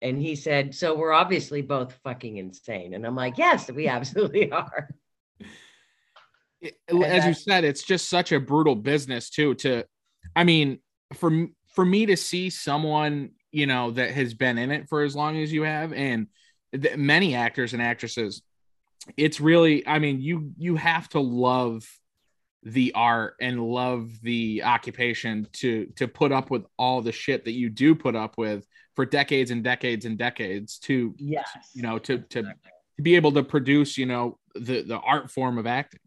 And 0.00 0.20
he 0.20 0.36
said, 0.36 0.74
So 0.74 0.94
we're 0.96 1.12
obviously 1.12 1.62
both 1.62 1.92
fucking 2.04 2.36
insane. 2.36 2.94
And 2.94 3.04
I'm 3.04 3.16
like, 3.16 3.36
Yes, 3.36 3.70
we 3.70 3.88
absolutely 3.88 4.52
are. 4.52 4.90
As 7.04 7.26
you 7.26 7.34
said, 7.34 7.64
it's 7.64 7.82
just 7.82 8.08
such 8.08 8.32
a 8.32 8.40
brutal 8.40 8.74
business, 8.74 9.30
too. 9.30 9.54
To, 9.56 9.84
I 10.34 10.44
mean, 10.44 10.78
for 11.14 11.48
for 11.74 11.84
me 11.84 12.06
to 12.06 12.16
see 12.16 12.50
someone, 12.50 13.30
you 13.50 13.66
know, 13.66 13.90
that 13.92 14.10
has 14.10 14.34
been 14.34 14.58
in 14.58 14.70
it 14.70 14.88
for 14.88 15.02
as 15.02 15.16
long 15.16 15.38
as 15.38 15.52
you 15.52 15.62
have, 15.62 15.92
and 15.92 16.28
th- 16.72 16.96
many 16.96 17.34
actors 17.34 17.72
and 17.72 17.82
actresses, 17.82 18.42
it's 19.16 19.40
really, 19.40 19.86
I 19.86 19.98
mean, 19.98 20.20
you 20.20 20.52
you 20.56 20.76
have 20.76 21.08
to 21.10 21.20
love 21.20 21.88
the 22.62 22.92
art 22.94 23.34
and 23.40 23.62
love 23.62 24.10
the 24.22 24.62
occupation 24.64 25.46
to 25.52 25.86
to 25.96 26.08
put 26.08 26.32
up 26.32 26.50
with 26.50 26.64
all 26.76 27.00
the 27.00 27.12
shit 27.12 27.44
that 27.44 27.52
you 27.52 27.70
do 27.70 27.94
put 27.94 28.16
up 28.16 28.36
with 28.36 28.66
for 28.96 29.06
decades 29.06 29.50
and 29.50 29.62
decades 29.62 30.04
and 30.04 30.18
decades 30.18 30.78
to 30.78 31.14
yes 31.18 31.48
you 31.74 31.82
know 31.82 31.98
to 31.98 32.18
to, 32.18 32.42
to 32.42 33.02
be 33.02 33.14
able 33.14 33.32
to 33.32 33.44
produce 33.44 33.96
you 33.96 34.06
know 34.06 34.38
the 34.54 34.82
the 34.82 34.98
art 34.98 35.30
form 35.30 35.58
of 35.58 35.66
acting. 35.66 36.00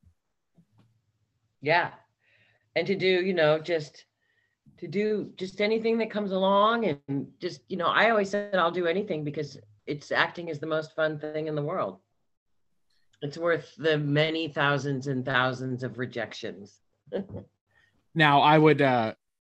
Yeah. 1.61 1.91
And 2.75 2.87
to 2.87 2.95
do 2.95 3.07
you 3.07 3.33
know 3.33 3.59
just 3.59 4.05
to 4.79 4.87
do 4.87 5.31
just 5.35 5.61
anything 5.61 5.97
that 5.99 6.09
comes 6.09 6.31
along 6.31 6.85
and 6.85 7.27
just 7.39 7.61
you 7.67 7.77
know 7.77 7.85
i 7.85 8.09
always 8.09 8.31
said 8.31 8.55
i'll 8.55 8.71
do 8.71 8.87
anything 8.87 9.23
because 9.23 9.59
it's 9.85 10.11
acting 10.11 10.47
is 10.47 10.59
the 10.59 10.65
most 10.65 10.95
fun 10.95 11.19
thing 11.19 11.47
in 11.47 11.53
the 11.53 11.61
world 11.61 11.99
it's 13.21 13.37
worth 13.37 13.73
the 13.77 13.97
many 13.97 14.47
thousands 14.47 15.07
and 15.07 15.25
thousands 15.25 15.83
of 15.83 15.99
rejections. 15.99 16.79
now, 18.15 18.41
I 18.41 18.57
would 18.57 18.81
uh 18.81 19.13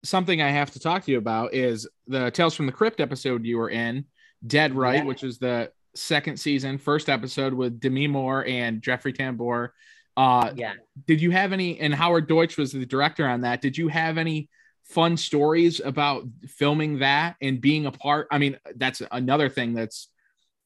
something 0.03 0.41
I 0.41 0.49
have 0.49 0.71
to 0.71 0.79
talk 0.79 1.05
to 1.05 1.11
you 1.11 1.19
about 1.19 1.53
is 1.53 1.87
the 2.07 2.31
Tales 2.31 2.55
from 2.55 2.65
the 2.65 2.71
Crypt 2.71 2.99
episode 2.99 3.45
you 3.45 3.57
were 3.57 3.69
in, 3.69 4.05
Dead 4.45 4.73
Right, 4.75 4.97
yeah. 4.97 5.03
which 5.03 5.23
is 5.23 5.37
the 5.37 5.71
second 5.95 6.37
season, 6.37 6.77
first 6.77 7.09
episode 7.09 7.53
with 7.53 7.79
Demi 7.79 8.07
Moore 8.07 8.45
and 8.45 8.81
Jeffrey 8.81 9.13
Tambor. 9.13 9.69
Uh 10.17 10.51
yeah. 10.55 10.73
Did 11.07 11.21
you 11.21 11.31
have 11.31 11.53
any 11.53 11.79
and 11.79 11.93
Howard 11.93 12.27
Deutsch 12.27 12.57
was 12.57 12.71
the 12.71 12.85
director 12.85 13.27
on 13.27 13.41
that? 13.41 13.61
Did 13.61 13.77
you 13.77 13.87
have 13.89 14.17
any 14.17 14.49
fun 14.85 15.15
stories 15.15 15.79
about 15.79 16.25
filming 16.47 16.99
that 16.99 17.35
and 17.41 17.61
being 17.61 17.85
a 17.85 17.91
part? 17.91 18.27
I 18.31 18.39
mean, 18.39 18.57
that's 18.75 19.01
another 19.11 19.49
thing 19.49 19.73
that's 19.73 20.09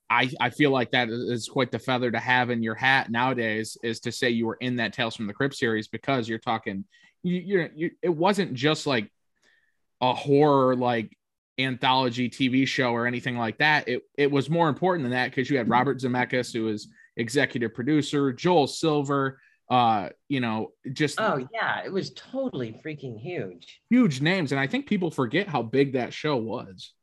I, 0.09 0.29
I 0.39 0.50
feel 0.51 0.71
like 0.71 0.91
that 0.91 1.09
is 1.09 1.47
quite 1.47 1.71
the 1.71 1.79
feather 1.79 2.12
to 2.12 2.19
have 2.19 2.50
in 2.50 2.62
your 2.62 2.75
hat 2.75 3.09
nowadays 3.09 3.77
is 3.83 4.00
to 4.01 4.12
say 4.12 4.29
you 4.29 4.45
were 4.45 4.57
in 4.62 4.75
that 4.75 4.93
Tales 4.93 5.15
from 5.15 5.27
the 5.27 5.33
Crypt 5.33 5.55
series 5.55 5.88
because 5.88 6.29
you're 6.29 6.38
talking 6.39 6.85
you 7.24 7.39
you, 7.39 7.69
you 7.75 7.91
it 8.01 8.09
wasn't 8.09 8.53
just 8.53 8.85
like 8.85 9.12
a 10.01 10.13
horror 10.13 10.75
like 10.75 11.17
anthology 11.57 12.29
TV 12.29 12.67
show 12.67 12.91
or 12.91 13.07
anything 13.07 13.38
like 13.38 13.57
that. 13.57 13.88
It 13.88 14.03
it 14.17 14.31
was 14.31 14.50
more 14.50 14.69
important 14.69 15.03
than 15.03 15.12
that 15.12 15.31
because 15.31 15.50
you 15.50 15.57
had 15.57 15.69
Robert 15.69 16.00
Zemeckis 16.00 16.53
who 16.53 16.65
was 16.65 16.88
executive 17.17 17.74
producer, 17.74 18.31
Joel 18.31 18.67
Silver, 18.67 19.39
uh, 19.69 20.09
you 20.29 20.39
know, 20.39 20.74
just 20.93 21.19
oh 21.19 21.47
yeah, 21.53 21.83
it 21.83 21.91
was 21.91 22.12
totally 22.13 22.79
freaking 22.85 23.19
huge. 23.19 23.81
Huge 23.89 24.21
names. 24.21 24.51
And 24.51 24.62
I 24.62 24.67
think 24.67 24.85
people 24.85 25.09
forget 25.09 25.47
how 25.47 25.63
big 25.63 25.93
that 25.93 26.13
show 26.13 26.35
was. 26.38 26.93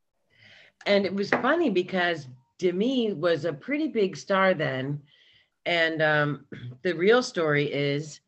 And 0.87 1.05
it 1.05 1.15
was 1.15 1.31
funny 1.31 1.71
because 1.71 2.27
Demi 2.63 3.13
was 3.13 3.45
a 3.45 3.53
pretty 3.53 3.89
big 3.89 4.17
star 4.17 4.55
then. 4.55 5.01
And 5.67 6.01
um, 6.01 6.45
the 6.83 6.95
real 6.95 7.23
story 7.23 7.73
is 7.73 8.21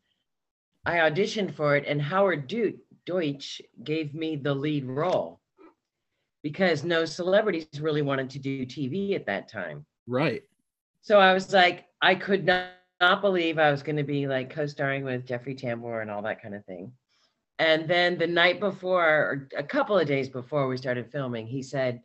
I 0.85 0.97
auditioned 0.97 1.55
for 1.55 1.75
it, 1.75 1.85
and 1.87 2.01
Howard 2.01 2.47
du- 2.47 2.77
Deutsch 3.05 3.61
gave 3.83 4.13
me 4.13 4.35
the 4.35 4.53
lead 4.53 4.85
role 4.85 5.39
because 6.43 6.83
no 6.83 7.05
celebrities 7.05 7.79
really 7.79 8.01
wanted 8.01 8.29
to 8.31 8.39
do 8.39 8.65
TV 8.65 9.15
at 9.15 9.25
that 9.25 9.47
time. 9.47 9.85
Right. 10.05 10.43
So 11.01 11.19
I 11.19 11.33
was 11.33 11.53
like, 11.53 11.85
I 12.01 12.13
could 12.13 12.45
not, 12.45 12.67
not 13.01 13.21
believe 13.21 13.57
I 13.57 13.71
was 13.71 13.81
going 13.81 13.95
to 13.95 14.03
be 14.03 14.27
like 14.27 14.49
co 14.49 14.67
starring 14.67 15.03
with 15.03 15.25
Jeffrey 15.25 15.55
Tambor 15.55 16.01
and 16.01 16.11
all 16.11 16.21
that 16.23 16.41
kind 16.41 16.53
of 16.53 16.65
thing. 16.65 16.91
And 17.57 17.87
then 17.87 18.17
the 18.17 18.27
night 18.27 18.59
before, 18.59 19.05
or 19.05 19.49
a 19.57 19.63
couple 19.63 19.97
of 19.97 20.07
days 20.07 20.27
before 20.27 20.67
we 20.67 20.77
started 20.77 21.09
filming, 21.09 21.47
he 21.47 21.63
said, 21.63 22.01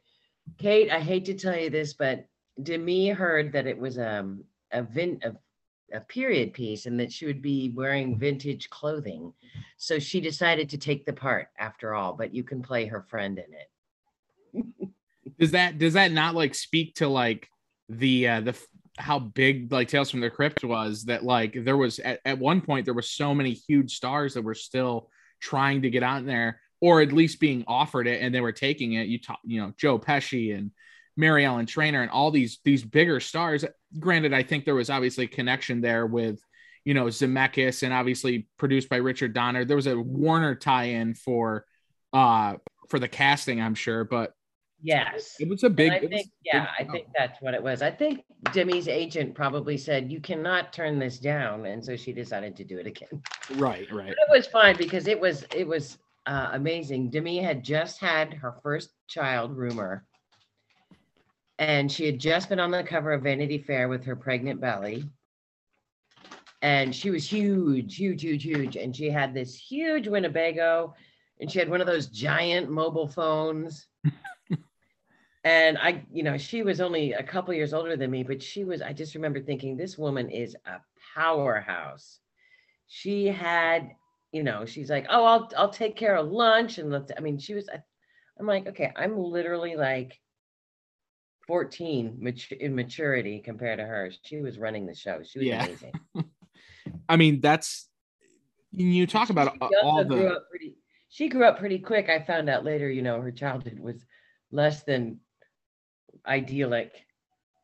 Kate, 0.58 0.90
I 0.90 1.00
hate 1.00 1.24
to 1.26 1.34
tell 1.34 1.56
you 1.56 1.70
this, 1.70 1.94
but 1.94 2.26
Demi 2.62 3.08
heard 3.08 3.52
that 3.52 3.66
it 3.66 3.78
was 3.78 3.98
um, 3.98 4.44
a, 4.72 4.82
vin- 4.82 5.20
a, 5.22 5.32
a 5.96 6.00
period 6.00 6.52
piece 6.52 6.86
and 6.86 6.98
that 7.00 7.12
she 7.12 7.26
would 7.26 7.42
be 7.42 7.72
wearing 7.74 8.18
vintage 8.18 8.68
clothing. 8.70 9.32
So 9.76 9.98
she 9.98 10.20
decided 10.20 10.68
to 10.70 10.78
take 10.78 11.06
the 11.06 11.12
part 11.12 11.48
after 11.58 11.94
all, 11.94 12.12
but 12.12 12.34
you 12.34 12.44
can 12.44 12.62
play 12.62 12.86
her 12.86 13.02
friend 13.02 13.38
in 13.38 13.44
it. 13.54 14.76
does 15.38 15.52
that 15.52 15.78
does 15.78 15.92
that 15.94 16.10
not 16.10 16.34
like 16.34 16.54
speak 16.54 16.94
to 16.96 17.06
like 17.06 17.48
the 17.88 18.26
uh 18.26 18.40
the 18.40 18.66
how 18.98 19.18
big 19.18 19.72
like 19.72 19.88
Tales 19.88 20.10
from 20.10 20.20
the 20.20 20.30
Crypt 20.30 20.64
was 20.64 21.04
that 21.04 21.24
like 21.24 21.56
there 21.64 21.76
was 21.76 21.98
at, 22.00 22.20
at 22.24 22.38
one 22.38 22.60
point 22.60 22.84
there 22.84 22.94
were 22.94 23.02
so 23.02 23.34
many 23.34 23.52
huge 23.52 23.94
stars 23.94 24.34
that 24.34 24.42
were 24.42 24.54
still 24.54 25.08
trying 25.40 25.82
to 25.82 25.90
get 25.90 26.02
out 26.02 26.26
there 26.26 26.60
or 26.80 27.00
at 27.02 27.12
least 27.12 27.40
being 27.40 27.64
offered 27.66 28.06
it 28.06 28.22
and 28.22 28.34
they 28.34 28.40
were 28.40 28.52
taking 28.52 28.94
it. 28.94 29.08
You 29.08 29.18
talk, 29.18 29.38
you 29.44 29.60
know, 29.60 29.72
Joe 29.76 29.98
Pesci 29.98 30.56
and 30.56 30.70
Mary 31.16 31.44
Ellen 31.44 31.66
Trainor 31.66 32.02
and 32.02 32.10
all 32.10 32.30
these 32.30 32.60
these 32.64 32.82
bigger 32.82 33.20
stars. 33.20 33.64
Granted, 33.98 34.32
I 34.32 34.42
think 34.42 34.64
there 34.64 34.74
was 34.74 34.90
obviously 34.90 35.26
connection 35.26 35.80
there 35.80 36.06
with 36.06 36.40
you 36.84 36.94
know 36.94 37.06
Zemeckis 37.06 37.82
and 37.82 37.92
obviously 37.92 38.48
produced 38.56 38.88
by 38.88 38.96
Richard 38.96 39.34
Donner. 39.34 39.64
There 39.64 39.76
was 39.76 39.86
a 39.86 39.98
Warner 39.98 40.54
tie-in 40.54 41.14
for 41.14 41.66
uh 42.12 42.54
for 42.88 42.98
the 42.98 43.08
casting, 43.08 43.60
I'm 43.60 43.74
sure, 43.74 44.04
but 44.04 44.34
Yes. 44.82 45.36
it 45.38 45.48
was 45.48 45.62
a 45.62 45.70
big. 45.70 45.92
I 45.92 46.00
think, 46.00 46.30
yeah, 46.42 46.68
big 46.78 46.88
I 46.88 46.90
think 46.90 47.06
that's 47.16 47.40
what 47.42 47.54
it 47.54 47.62
was. 47.62 47.82
I 47.82 47.90
think 47.90 48.24
Demi's 48.46 48.88
agent 48.88 49.34
probably 49.34 49.76
said, 49.76 50.10
you 50.10 50.20
cannot 50.20 50.72
turn 50.72 50.98
this 50.98 51.18
down. 51.18 51.66
And 51.66 51.84
so 51.84 51.96
she 51.96 52.12
decided 52.12 52.56
to 52.56 52.64
do 52.64 52.78
it 52.78 52.86
again. 52.86 53.22
right, 53.56 53.90
right. 53.92 54.10
It 54.10 54.16
was 54.30 54.46
fine 54.46 54.76
because 54.76 55.06
it 55.06 55.20
was, 55.20 55.44
it 55.54 55.66
was 55.66 55.98
uh, 56.30 56.50
amazing. 56.52 57.10
Demi 57.10 57.40
had 57.40 57.64
just 57.64 58.00
had 58.00 58.32
her 58.34 58.54
first 58.62 58.90
child, 59.08 59.56
Rumor. 59.56 60.06
And 61.58 61.90
she 61.90 62.06
had 62.06 62.20
just 62.20 62.48
been 62.48 62.60
on 62.60 62.70
the 62.70 62.84
cover 62.84 63.12
of 63.12 63.24
Vanity 63.24 63.58
Fair 63.58 63.88
with 63.88 64.04
her 64.04 64.14
pregnant 64.14 64.60
belly. 64.60 65.04
And 66.62 66.94
she 66.94 67.10
was 67.10 67.26
huge, 67.26 67.96
huge, 67.96 68.22
huge, 68.22 68.44
huge. 68.44 68.76
And 68.76 68.94
she 68.94 69.10
had 69.10 69.34
this 69.34 69.56
huge 69.56 70.06
Winnebago 70.06 70.94
and 71.40 71.50
she 71.50 71.58
had 71.58 71.68
one 71.68 71.80
of 71.80 71.88
those 71.88 72.06
giant 72.06 72.70
mobile 72.70 73.08
phones. 73.08 73.88
and 75.44 75.78
I, 75.78 76.04
you 76.12 76.22
know, 76.22 76.38
she 76.38 76.62
was 76.62 76.80
only 76.80 77.12
a 77.12 77.24
couple 77.24 77.54
years 77.54 77.74
older 77.74 77.96
than 77.96 78.10
me, 78.10 78.22
but 78.22 78.40
she 78.40 78.62
was, 78.62 78.82
I 78.82 78.92
just 78.92 79.16
remember 79.16 79.40
thinking, 79.40 79.76
this 79.76 79.98
woman 79.98 80.30
is 80.30 80.54
a 80.64 80.76
powerhouse. 81.16 82.20
She 82.86 83.26
had, 83.26 83.90
you 84.32 84.42
know, 84.42 84.64
she's 84.64 84.90
like, 84.90 85.06
oh, 85.10 85.24
I'll, 85.24 85.50
I'll 85.56 85.70
take 85.70 85.96
care 85.96 86.16
of 86.16 86.28
lunch. 86.30 86.78
And 86.78 86.90
let's, 86.90 87.10
I 87.16 87.20
mean, 87.20 87.38
she 87.38 87.54
was, 87.54 87.68
I- 87.68 87.82
I'm 88.38 88.46
like, 88.46 88.68
okay, 88.68 88.90
I'm 88.96 89.18
literally 89.18 89.76
like 89.76 90.18
14 91.46 92.16
mat- 92.18 92.52
in 92.52 92.74
maturity 92.74 93.40
compared 93.40 93.78
to 93.78 93.84
her. 93.84 94.10
She 94.24 94.40
was 94.40 94.58
running 94.58 94.86
the 94.86 94.94
show. 94.94 95.22
She 95.22 95.40
was 95.40 95.48
Yeah. 95.48 95.64
amazing. 95.64 95.92
I 97.08 97.16
mean, 97.16 97.40
that's 97.40 97.88
you 98.72 99.06
talk 99.06 99.30
about 99.30 99.52
She 99.52 99.58
uh, 99.60 99.64
also 99.64 99.86
all 99.86 100.04
grew 100.04 100.28
the 100.28 100.34
up 100.36 100.48
pretty. 100.48 100.76
She 101.08 101.28
grew 101.28 101.44
up 101.44 101.58
pretty 101.58 101.80
quick. 101.80 102.08
I 102.08 102.20
found 102.20 102.48
out 102.48 102.64
later. 102.64 102.88
You 102.88 103.02
know, 103.02 103.20
her 103.20 103.32
childhood 103.32 103.80
was 103.80 104.06
less 104.52 104.84
than 104.84 105.18
idyllic, 106.24 107.04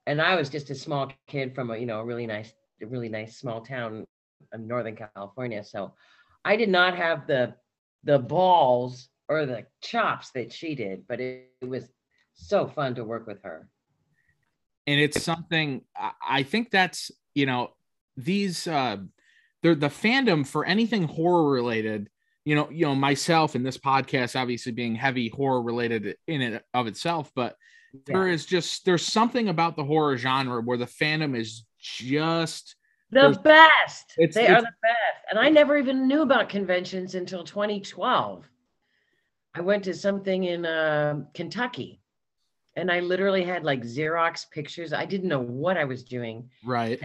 and 0.06 0.20
I 0.20 0.34
was 0.34 0.50
just 0.50 0.70
a 0.70 0.74
small 0.74 1.12
kid 1.28 1.54
from 1.54 1.70
a 1.70 1.76
you 1.76 1.86
know 1.86 2.00
a 2.00 2.04
really 2.04 2.26
nice, 2.26 2.52
a 2.82 2.86
really 2.86 3.08
nice 3.08 3.36
small 3.36 3.60
town 3.60 4.04
in 4.52 4.66
Northern 4.66 4.96
California. 4.96 5.62
So, 5.62 5.94
I 6.46 6.56
did 6.56 6.68
not 6.68 6.96
have 6.96 7.26
the 7.26 7.54
the 8.04 8.18
balls 8.18 9.08
or 9.28 9.46
the 9.46 9.66
chops 9.82 10.30
that 10.30 10.52
she 10.52 10.74
did, 10.76 11.06
but 11.08 11.20
it, 11.20 11.50
it 11.60 11.68
was 11.68 11.88
so 12.34 12.68
fun 12.68 12.94
to 12.94 13.04
work 13.04 13.26
with 13.26 13.42
her. 13.42 13.68
and 14.86 15.00
it's 15.00 15.20
something 15.22 15.82
I- 16.22 16.44
think 16.44 16.70
that's 16.70 17.10
you 17.34 17.46
know 17.46 17.70
these 18.16 18.66
uh 18.68 18.98
they're 19.62 19.74
the 19.74 19.88
fandom 19.88 20.46
for 20.46 20.64
anything 20.64 21.04
horror 21.04 21.50
related 21.50 22.08
you 22.44 22.54
know 22.54 22.68
you 22.70 22.86
know 22.86 22.94
myself 22.94 23.54
and 23.56 23.66
this 23.66 23.78
podcast 23.78 24.40
obviously 24.40 24.72
being 24.72 24.94
heavy 24.94 25.28
horror 25.28 25.60
related 25.62 26.16
in 26.28 26.40
it 26.42 26.64
of 26.72 26.86
itself 26.86 27.32
but 27.34 27.56
there 28.06 28.28
Yeah. 28.28 28.34
is 28.34 28.46
just 28.46 28.84
there's 28.84 29.04
something 29.04 29.48
about 29.48 29.74
the 29.76 29.84
horror 29.84 30.16
genre 30.16 30.60
where 30.62 30.78
the 30.78 30.86
fandom 30.86 31.36
is 31.36 31.64
just 31.80 32.75
The 33.10 33.38
best. 33.42 34.14
it's- 34.18 34.34
they 34.34 34.48
are 34.48 34.60
the 34.60 34.74
best. 34.82 35.24
And 35.30 35.38
I 35.38 35.48
never 35.48 35.76
even 35.76 36.08
knew 36.08 36.22
about 36.22 36.48
conventions 36.48 37.14
until 37.14 37.44
2012. 37.44 38.48
I 39.54 39.60
went 39.60 39.84
to 39.84 39.94
something 39.94 40.44
in 40.44 40.66
uh, 40.66 41.22
Kentucky 41.32 42.00
and 42.76 42.90
I 42.90 43.00
literally 43.00 43.42
had 43.42 43.64
like 43.64 43.82
Xerox 43.82 44.50
pictures. 44.50 44.92
I 44.92 45.06
didn't 45.06 45.28
know 45.28 45.40
what 45.40 45.76
I 45.78 45.84
was 45.84 46.04
doing. 46.04 46.50
right 46.64 47.00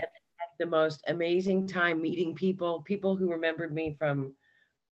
The 0.60 0.66
most 0.66 1.02
amazing 1.08 1.66
time 1.68 2.02
meeting 2.02 2.36
people, 2.36 2.82
people 2.82 3.16
who 3.16 3.32
remembered 3.32 3.74
me 3.74 3.96
from 3.98 4.34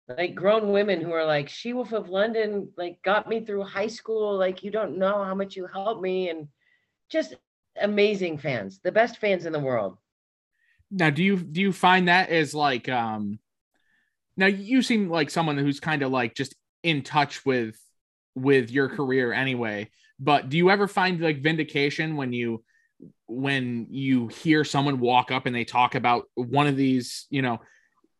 like 0.08 0.34
grown 0.34 0.72
women 0.72 1.00
who 1.00 1.12
are 1.12 1.26
like, 1.26 1.48
She 1.48 1.72
Wolf 1.72 1.92
of 1.92 2.08
London, 2.08 2.70
like 2.76 3.02
got 3.02 3.28
me 3.28 3.44
through 3.44 3.64
high 3.64 3.88
school. 3.88 4.38
Like, 4.38 4.62
you 4.62 4.70
don't 4.70 4.96
know 4.96 5.22
how 5.24 5.34
much 5.34 5.56
you 5.56 5.66
helped 5.66 6.00
me. 6.00 6.30
And 6.30 6.48
just 7.10 7.34
amazing 7.80 8.38
fans, 8.38 8.80
the 8.82 8.92
best 8.92 9.18
fans 9.18 9.44
in 9.46 9.52
the 9.52 9.60
world. 9.60 9.98
Now 10.90 11.10
do 11.10 11.22
you 11.22 11.36
do 11.36 11.60
you 11.60 11.72
find 11.72 12.08
that 12.08 12.30
as 12.30 12.54
like 12.54 12.88
um 12.88 13.38
now 14.36 14.46
you 14.46 14.82
seem 14.82 15.10
like 15.10 15.30
someone 15.30 15.58
who's 15.58 15.80
kind 15.80 16.02
of 16.02 16.10
like 16.10 16.34
just 16.34 16.54
in 16.82 17.02
touch 17.02 17.44
with 17.44 17.76
with 18.34 18.70
your 18.70 18.88
career 18.88 19.32
anyway 19.32 19.88
but 20.20 20.48
do 20.48 20.56
you 20.56 20.70
ever 20.70 20.88
find 20.88 21.20
like 21.20 21.42
vindication 21.42 22.16
when 22.16 22.32
you 22.32 22.62
when 23.26 23.86
you 23.90 24.28
hear 24.28 24.64
someone 24.64 24.98
walk 25.00 25.30
up 25.30 25.46
and 25.46 25.54
they 25.54 25.64
talk 25.64 25.94
about 25.94 26.24
one 26.34 26.66
of 26.66 26.76
these 26.76 27.26
you 27.30 27.42
know 27.42 27.58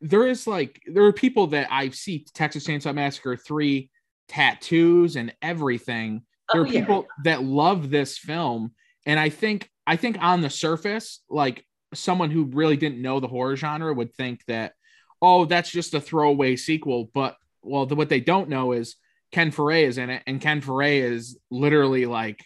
there 0.00 0.26
is 0.28 0.46
like 0.46 0.80
there 0.87 1.04
are 1.04 1.12
people 1.12 1.46
that 1.48 1.66
i 1.70 1.88
see 1.90 2.25
texas 2.34 2.66
chainsaw 2.66 2.94
massacre 2.94 3.37
3 3.37 3.90
tattoos 4.28 5.16
and 5.16 5.32
everything 5.42 6.22
there 6.52 6.62
Oh, 6.62 6.64
are 6.64 6.66
yeah. 6.66 6.80
people 6.80 7.06
that 7.25 7.42
love 7.42 7.90
this 7.90 8.18
film 8.18 8.72
and 9.06 9.18
i 9.18 9.28
think 9.28 9.70
i 9.87 9.96
think 9.96 10.18
on 10.20 10.40
the 10.40 10.50
surface 10.50 11.20
like 11.28 11.64
someone 11.95 12.30
who 12.30 12.45
really 12.45 12.76
didn't 12.76 13.02
know 13.02 13.21
the 13.21 13.28
horror 13.28 13.57
genre 13.57 13.92
would 13.92 14.14
think 14.14 14.45
that 14.47 14.75
oh 15.23 15.45
that's 15.45 15.71
just 15.71 15.95
a 15.95 16.00
throwaway 16.00 16.54
sequel 16.57 17.11
but 17.14 17.37
well 17.62 17.87
the, 17.87 17.95
what 17.95 18.09
they 18.09 18.21
don't 18.21 18.49
know 18.49 18.73
is 18.73 18.97
ken 19.33 19.50
foree 19.50 19.85
is 19.85 19.99
in 19.99 20.11
it 20.11 20.23
and 20.26 20.40
ken 20.40 20.61
foree 20.61 21.02
is 21.02 21.38
literally 21.50 22.07
like 22.07 22.45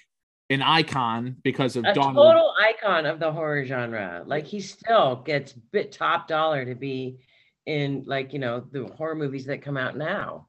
an 0.52 0.62
icon 0.62 1.37
because 1.42 1.76
of 1.76 1.84
a 1.84 1.88
of 1.88 1.94
total 1.94 2.54
icon 2.61 3.06
of 3.06 3.18
the 3.18 3.32
horror 3.32 3.64
genre. 3.64 4.22
Like 4.26 4.46
he 4.46 4.61
still 4.61 5.16
gets 5.16 5.52
bit 5.52 5.92
top 5.92 6.28
dollar 6.28 6.64
to 6.64 6.75
be 6.75 7.18
in 7.64 8.04
like 8.06 8.32
you 8.32 8.38
know 8.38 8.62
the 8.70 8.87
horror 8.96 9.14
movies 9.14 9.46
that 9.46 9.62
come 9.62 9.76
out 9.76 9.96
now. 9.96 10.49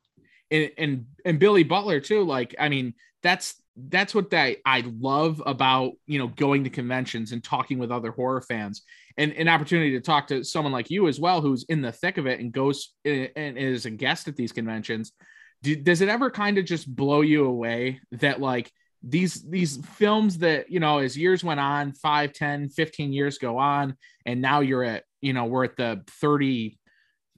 and 0.52 0.72
and 0.78 1.06
and 1.26 1.40
Billy 1.40 1.64
Butler 1.64 2.00
too. 2.00 2.24
Like, 2.24 2.56
I 2.60 2.70
mean, 2.70 2.94
that's 3.22 3.56
that's 3.76 4.14
what 4.14 4.34
I 4.34 4.58
I 4.66 4.84
love 5.00 5.42
about 5.46 5.94
you 6.06 6.20
know 6.20 6.28
going 6.28 6.64
to 6.64 6.70
conventions 6.70 7.32
and 7.32 7.44
talking 7.44 7.80
with 7.80 7.92
other 7.92 8.12
horror 8.12 8.42
fans 8.42 8.84
and 9.18 9.32
an 9.34 9.48
opportunity 9.48 9.92
to 9.92 10.02
talk 10.02 10.28
to 10.28 10.44
someone 10.44 10.72
like 10.72 10.90
you 10.90 11.08
as 11.08 11.20
well 11.20 11.42
who's 11.42 11.64
in 11.70 11.82
the 11.82 11.92
thick 11.92 12.18
of 12.18 12.28
it 12.28 12.40
and 12.40 12.52
goes 12.52 12.94
eh, 13.06 13.28
and 13.36 13.58
is 13.58 13.86
a 13.86 13.92
guest 13.92 14.28
at 14.28 14.36
these 14.36 14.52
conventions. 14.52 15.12
Do, 15.62 15.76
does 15.76 16.02
it 16.02 16.10
ever 16.10 16.30
kind 16.30 16.58
of 16.58 16.66
just 16.66 16.94
blow 16.94 17.22
you 17.22 17.46
away 17.46 18.02
that 18.12 18.42
like 18.42 18.72
these 19.02 19.48
these 19.50 19.78
films 19.78 20.38
that 20.40 20.70
you 20.70 20.80
know 20.80 21.00
as 21.00 21.18
years 21.18 21.44
went 21.44 21.60
on 21.60 21.94
5 21.94 22.34
10 22.34 22.70
15 22.70 23.12
years 23.12 23.38
go 23.38 23.58
on 23.58 23.98
and 24.26 24.42
now 24.42 24.62
you're 24.62 24.84
at 24.84 25.04
you 25.22 25.34
know 25.34 25.46
we're 25.46 25.66
at 25.66 25.76
the 25.76 26.04
30 26.22 26.78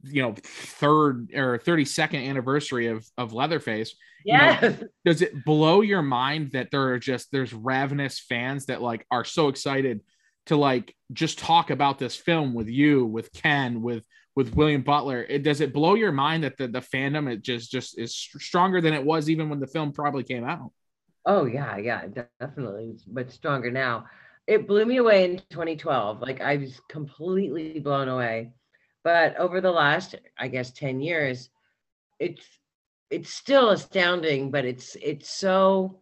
you 0.06 0.22
know 0.22 0.36
third 0.44 1.32
or 1.34 1.58
32nd 1.60 2.28
anniversary 2.28 2.88
of 2.88 3.06
of 3.18 3.34
leatherface 3.34 3.96
You 4.24 4.38
know, 4.38 4.44
Yeah, 4.62 4.76
does 5.06 5.22
it 5.22 5.46
blow 5.46 5.82
your 5.82 6.02
mind 6.02 6.52
that 6.54 6.72
there 6.72 6.94
are 6.94 7.00
just 7.00 7.32
there's 7.32 7.54
ravenous 7.54 8.20
fans 8.20 8.66
that 8.68 8.82
like 8.82 9.06
are 9.12 9.26
so 9.26 9.48
excited 9.50 10.02
to 10.48 10.56
like 10.56 10.96
just 11.14 11.40
talk 11.40 11.70
about 11.70 12.00
this 12.00 12.16
film 12.16 12.54
with 12.54 12.68
you 12.70 13.06
with 13.06 13.32
ken 13.34 13.82
with 13.82 14.06
with 14.36 14.56
william 14.56 14.82
butler 14.82 15.24
it 15.24 15.44
does 15.44 15.62
it 15.62 15.74
blow 15.74 15.96
your 15.96 16.12
mind 16.12 16.44
that 16.44 16.58
the, 16.58 16.68
the 16.68 16.82
fandom 16.82 17.32
it 17.32 17.42
just 17.42 17.72
just 17.72 17.98
is 17.98 18.16
stronger 18.16 18.82
than 18.82 18.94
it 18.94 19.04
was 19.04 19.30
even 19.30 19.50
when 19.50 19.60
the 19.60 19.68
film 19.68 19.92
probably 19.92 20.24
came 20.24 20.44
out 20.44 20.72
Oh 21.28 21.46
yeah, 21.46 21.78
yeah, 21.78 22.06
definitely. 22.40 22.92
It's 22.94 23.08
much 23.08 23.32
stronger 23.32 23.72
now. 23.72 24.06
it 24.46 24.68
blew 24.68 24.86
me 24.86 24.98
away 24.98 25.26
in 25.26 25.38
2012. 25.50 26.22
Like 26.22 26.40
I 26.40 26.58
was 26.58 26.80
completely 26.88 27.80
blown 27.80 28.10
away. 28.10 28.52
But 29.06 29.38
over 29.38 29.62
the 29.62 29.72
last, 29.72 30.16
I 30.36 30.48
guess, 30.48 30.72
10 30.72 31.00
years, 31.00 31.52
it's 32.20 32.44
it's 33.12 33.30
still 33.30 33.70
astounding, 33.70 34.50
but 34.50 34.66
it's 34.66 34.98
it's 35.00 35.30
so 35.30 36.00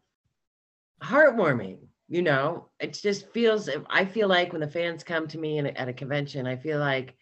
heartwarming. 1.04 1.80
You 2.08 2.22
know, 2.22 2.70
it 2.80 2.94
just 2.94 3.30
feels. 3.32 3.70
I 3.90 4.06
feel 4.06 4.30
like 4.30 4.54
when 4.54 4.62
the 4.62 4.70
fans 4.70 5.04
come 5.04 5.28
to 5.28 5.38
me 5.38 5.58
in, 5.58 5.68
at 5.68 5.90
a 5.90 5.94
convention, 5.94 6.48
I 6.48 6.56
feel 6.56 6.80
like, 6.80 7.18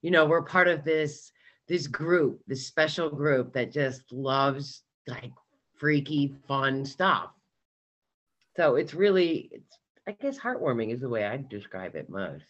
you 0.00 0.10
know, 0.10 0.24
we're 0.24 0.42
part 0.42 0.66
of 0.66 0.82
this 0.82 1.30
this 1.68 1.86
group, 1.86 2.40
this 2.46 2.66
special 2.66 3.10
group 3.10 3.52
that 3.52 3.70
just 3.70 4.10
loves 4.10 4.82
like 5.06 5.32
freaky, 5.76 6.34
fun 6.48 6.86
stuff. 6.86 7.28
So 8.56 8.76
it's 8.76 8.94
really, 8.94 9.50
it's 9.52 9.78
I 10.06 10.12
guess 10.12 10.38
heartwarming 10.38 10.94
is 10.94 11.00
the 11.00 11.10
way 11.10 11.26
I 11.26 11.36
describe 11.36 11.96
it 11.96 12.08
most. 12.08 12.44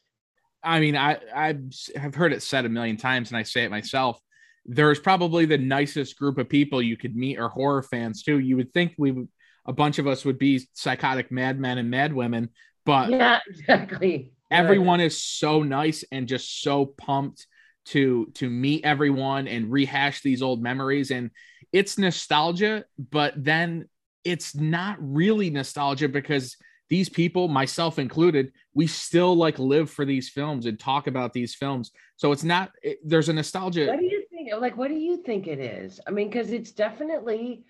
I 0.62 0.80
mean, 0.80 0.96
I 0.96 1.18
I 1.34 1.56
have 1.96 2.14
heard 2.14 2.32
it 2.32 2.42
said 2.42 2.64
a 2.64 2.68
million 2.68 2.96
times, 2.96 3.30
and 3.30 3.36
I 3.36 3.42
say 3.42 3.64
it 3.64 3.70
myself. 3.70 4.20
There's 4.64 4.98
probably 4.98 5.46
the 5.46 5.58
nicest 5.58 6.18
group 6.18 6.38
of 6.38 6.48
people 6.48 6.82
you 6.82 6.96
could 6.96 7.16
meet, 7.16 7.38
or 7.38 7.48
horror 7.48 7.82
fans 7.82 8.22
too. 8.22 8.38
You 8.38 8.56
would 8.56 8.72
think 8.74 8.94
we, 8.98 9.12
would, 9.12 9.28
a 9.66 9.72
bunch 9.72 9.98
of 9.98 10.06
us, 10.06 10.24
would 10.24 10.38
be 10.38 10.66
psychotic 10.74 11.30
madmen 11.30 11.78
and 11.78 11.92
madwomen, 11.92 12.48
but 12.84 13.10
yeah, 13.10 13.40
exactly. 13.48 14.32
Everyone 14.50 15.00
is 15.00 15.22
so 15.22 15.62
nice 15.62 16.04
and 16.10 16.26
just 16.26 16.62
so 16.62 16.86
pumped 16.86 17.46
to 17.86 18.26
to 18.34 18.48
meet 18.48 18.84
everyone 18.84 19.48
and 19.48 19.70
rehash 19.70 20.22
these 20.22 20.42
old 20.42 20.62
memories. 20.62 21.10
And 21.10 21.30
it's 21.72 21.98
nostalgia, 21.98 22.84
but 22.98 23.34
then 23.36 23.88
it's 24.24 24.54
not 24.54 24.96
really 25.00 25.50
nostalgia 25.50 26.08
because 26.08 26.56
these 26.88 27.08
people, 27.08 27.48
myself 27.48 27.98
included, 27.98 28.52
we 28.74 28.86
still 28.86 29.34
like 29.34 29.58
live 29.58 29.90
for 29.90 30.04
these 30.04 30.28
films 30.28 30.66
and 30.66 30.78
talk 30.78 31.06
about 31.06 31.32
these 31.32 31.54
films. 31.54 31.90
So 32.16 32.32
it's 32.32 32.44
not 32.44 32.72
it, 32.82 32.98
there's 33.04 33.28
a 33.28 33.32
nostalgia. 33.32 33.86
What 33.86 33.98
do 33.98 34.06
you 34.06 34.24
think? 34.30 34.50
Like, 34.58 34.76
what 34.76 34.88
do 34.88 34.94
you 34.94 35.22
think 35.22 35.46
it 35.46 35.58
is? 35.58 36.00
I 36.06 36.10
mean, 36.10 36.30
because 36.30 36.50
it's 36.50 36.72
definitely, 36.72 37.64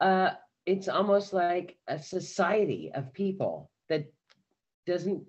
uh, 0.00 0.30
it's 0.66 0.88
almost 0.88 1.32
like 1.32 1.76
a 1.88 1.98
society 1.98 2.90
of 2.94 3.12
people 3.12 3.70
that 3.88 4.12
doesn't 4.86 5.22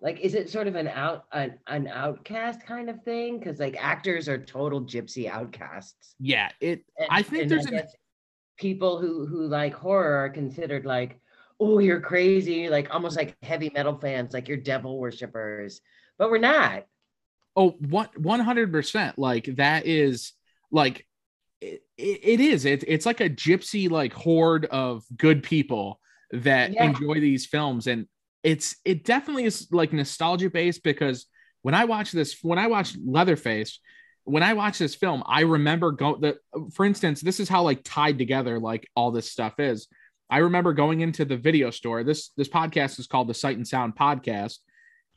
like 0.00 0.20
is 0.20 0.34
it 0.34 0.50
sort 0.50 0.66
of 0.66 0.76
an 0.76 0.88
out 0.88 1.24
an, 1.32 1.58
an 1.66 1.88
outcast 1.88 2.64
kind 2.66 2.90
of 2.90 3.02
thing 3.02 3.38
because 3.38 3.58
like 3.58 3.76
actors 3.78 4.28
are 4.28 4.38
total 4.38 4.82
gypsy 4.82 5.28
outcasts 5.28 6.14
yeah 6.20 6.50
it 6.60 6.84
and, 6.98 7.08
i 7.10 7.22
think 7.22 7.48
there's 7.48 7.66
I 7.66 7.82
people 8.58 8.98
who 8.98 9.26
who 9.26 9.46
like 9.46 9.74
horror 9.74 10.24
are 10.24 10.28
considered 10.28 10.84
like 10.84 11.20
oh, 11.58 11.78
you're 11.78 12.00
crazy, 12.00 12.68
like 12.68 12.94
almost 12.94 13.16
like 13.16 13.36
heavy 13.42 13.70
metal 13.74 13.98
fans, 13.98 14.34
like 14.34 14.48
you're 14.48 14.56
devil 14.56 14.98
worshippers, 14.98 15.80
but 16.18 16.30
we're 16.30 16.38
not. 16.38 16.84
Oh, 17.56 17.70
what 17.70 18.12
100%. 18.20 19.14
Like 19.16 19.46
that 19.56 19.86
is 19.86 20.32
like, 20.70 21.06
it, 21.60 21.82
it 21.96 22.40
is. 22.40 22.66
It, 22.66 22.84
it's 22.86 23.06
like 23.06 23.20
a 23.20 23.30
gypsy, 23.30 23.90
like 23.90 24.12
horde 24.12 24.66
of 24.66 25.04
good 25.16 25.42
people 25.42 26.00
that 26.32 26.72
yeah. 26.72 26.84
enjoy 26.84 27.20
these 27.20 27.46
films. 27.46 27.86
And 27.86 28.06
it's, 28.42 28.76
it 28.84 29.04
definitely 29.04 29.44
is 29.44 29.68
like 29.72 29.92
nostalgia 29.92 30.50
based 30.50 30.82
because 30.82 31.26
when 31.62 31.74
I 31.74 31.86
watch 31.86 32.12
this, 32.12 32.36
when 32.42 32.58
I 32.58 32.66
watch 32.66 32.94
Leatherface, 33.02 33.80
when 34.26 34.42
I 34.42 34.52
watch 34.52 34.78
this 34.78 34.94
film, 34.94 35.22
I 35.24 35.42
remember 35.42 35.92
go 35.92 36.16
the 36.16 36.36
for 36.72 36.84
instance, 36.84 37.20
this 37.20 37.40
is 37.40 37.48
how 37.48 37.62
like 37.62 37.82
tied 37.84 38.18
together 38.18 38.58
like 38.58 38.88
all 38.94 39.12
this 39.12 39.30
stuff 39.30 39.58
is. 39.58 39.86
I 40.28 40.38
remember 40.38 40.72
going 40.72 41.00
into 41.00 41.24
the 41.24 41.36
video 41.36 41.70
store. 41.70 42.02
This 42.02 42.30
this 42.36 42.48
podcast 42.48 42.98
is 42.98 43.06
called 43.06 43.28
the 43.28 43.34
Sight 43.34 43.56
and 43.56 43.66
Sound 43.66 43.96
Podcast. 43.96 44.58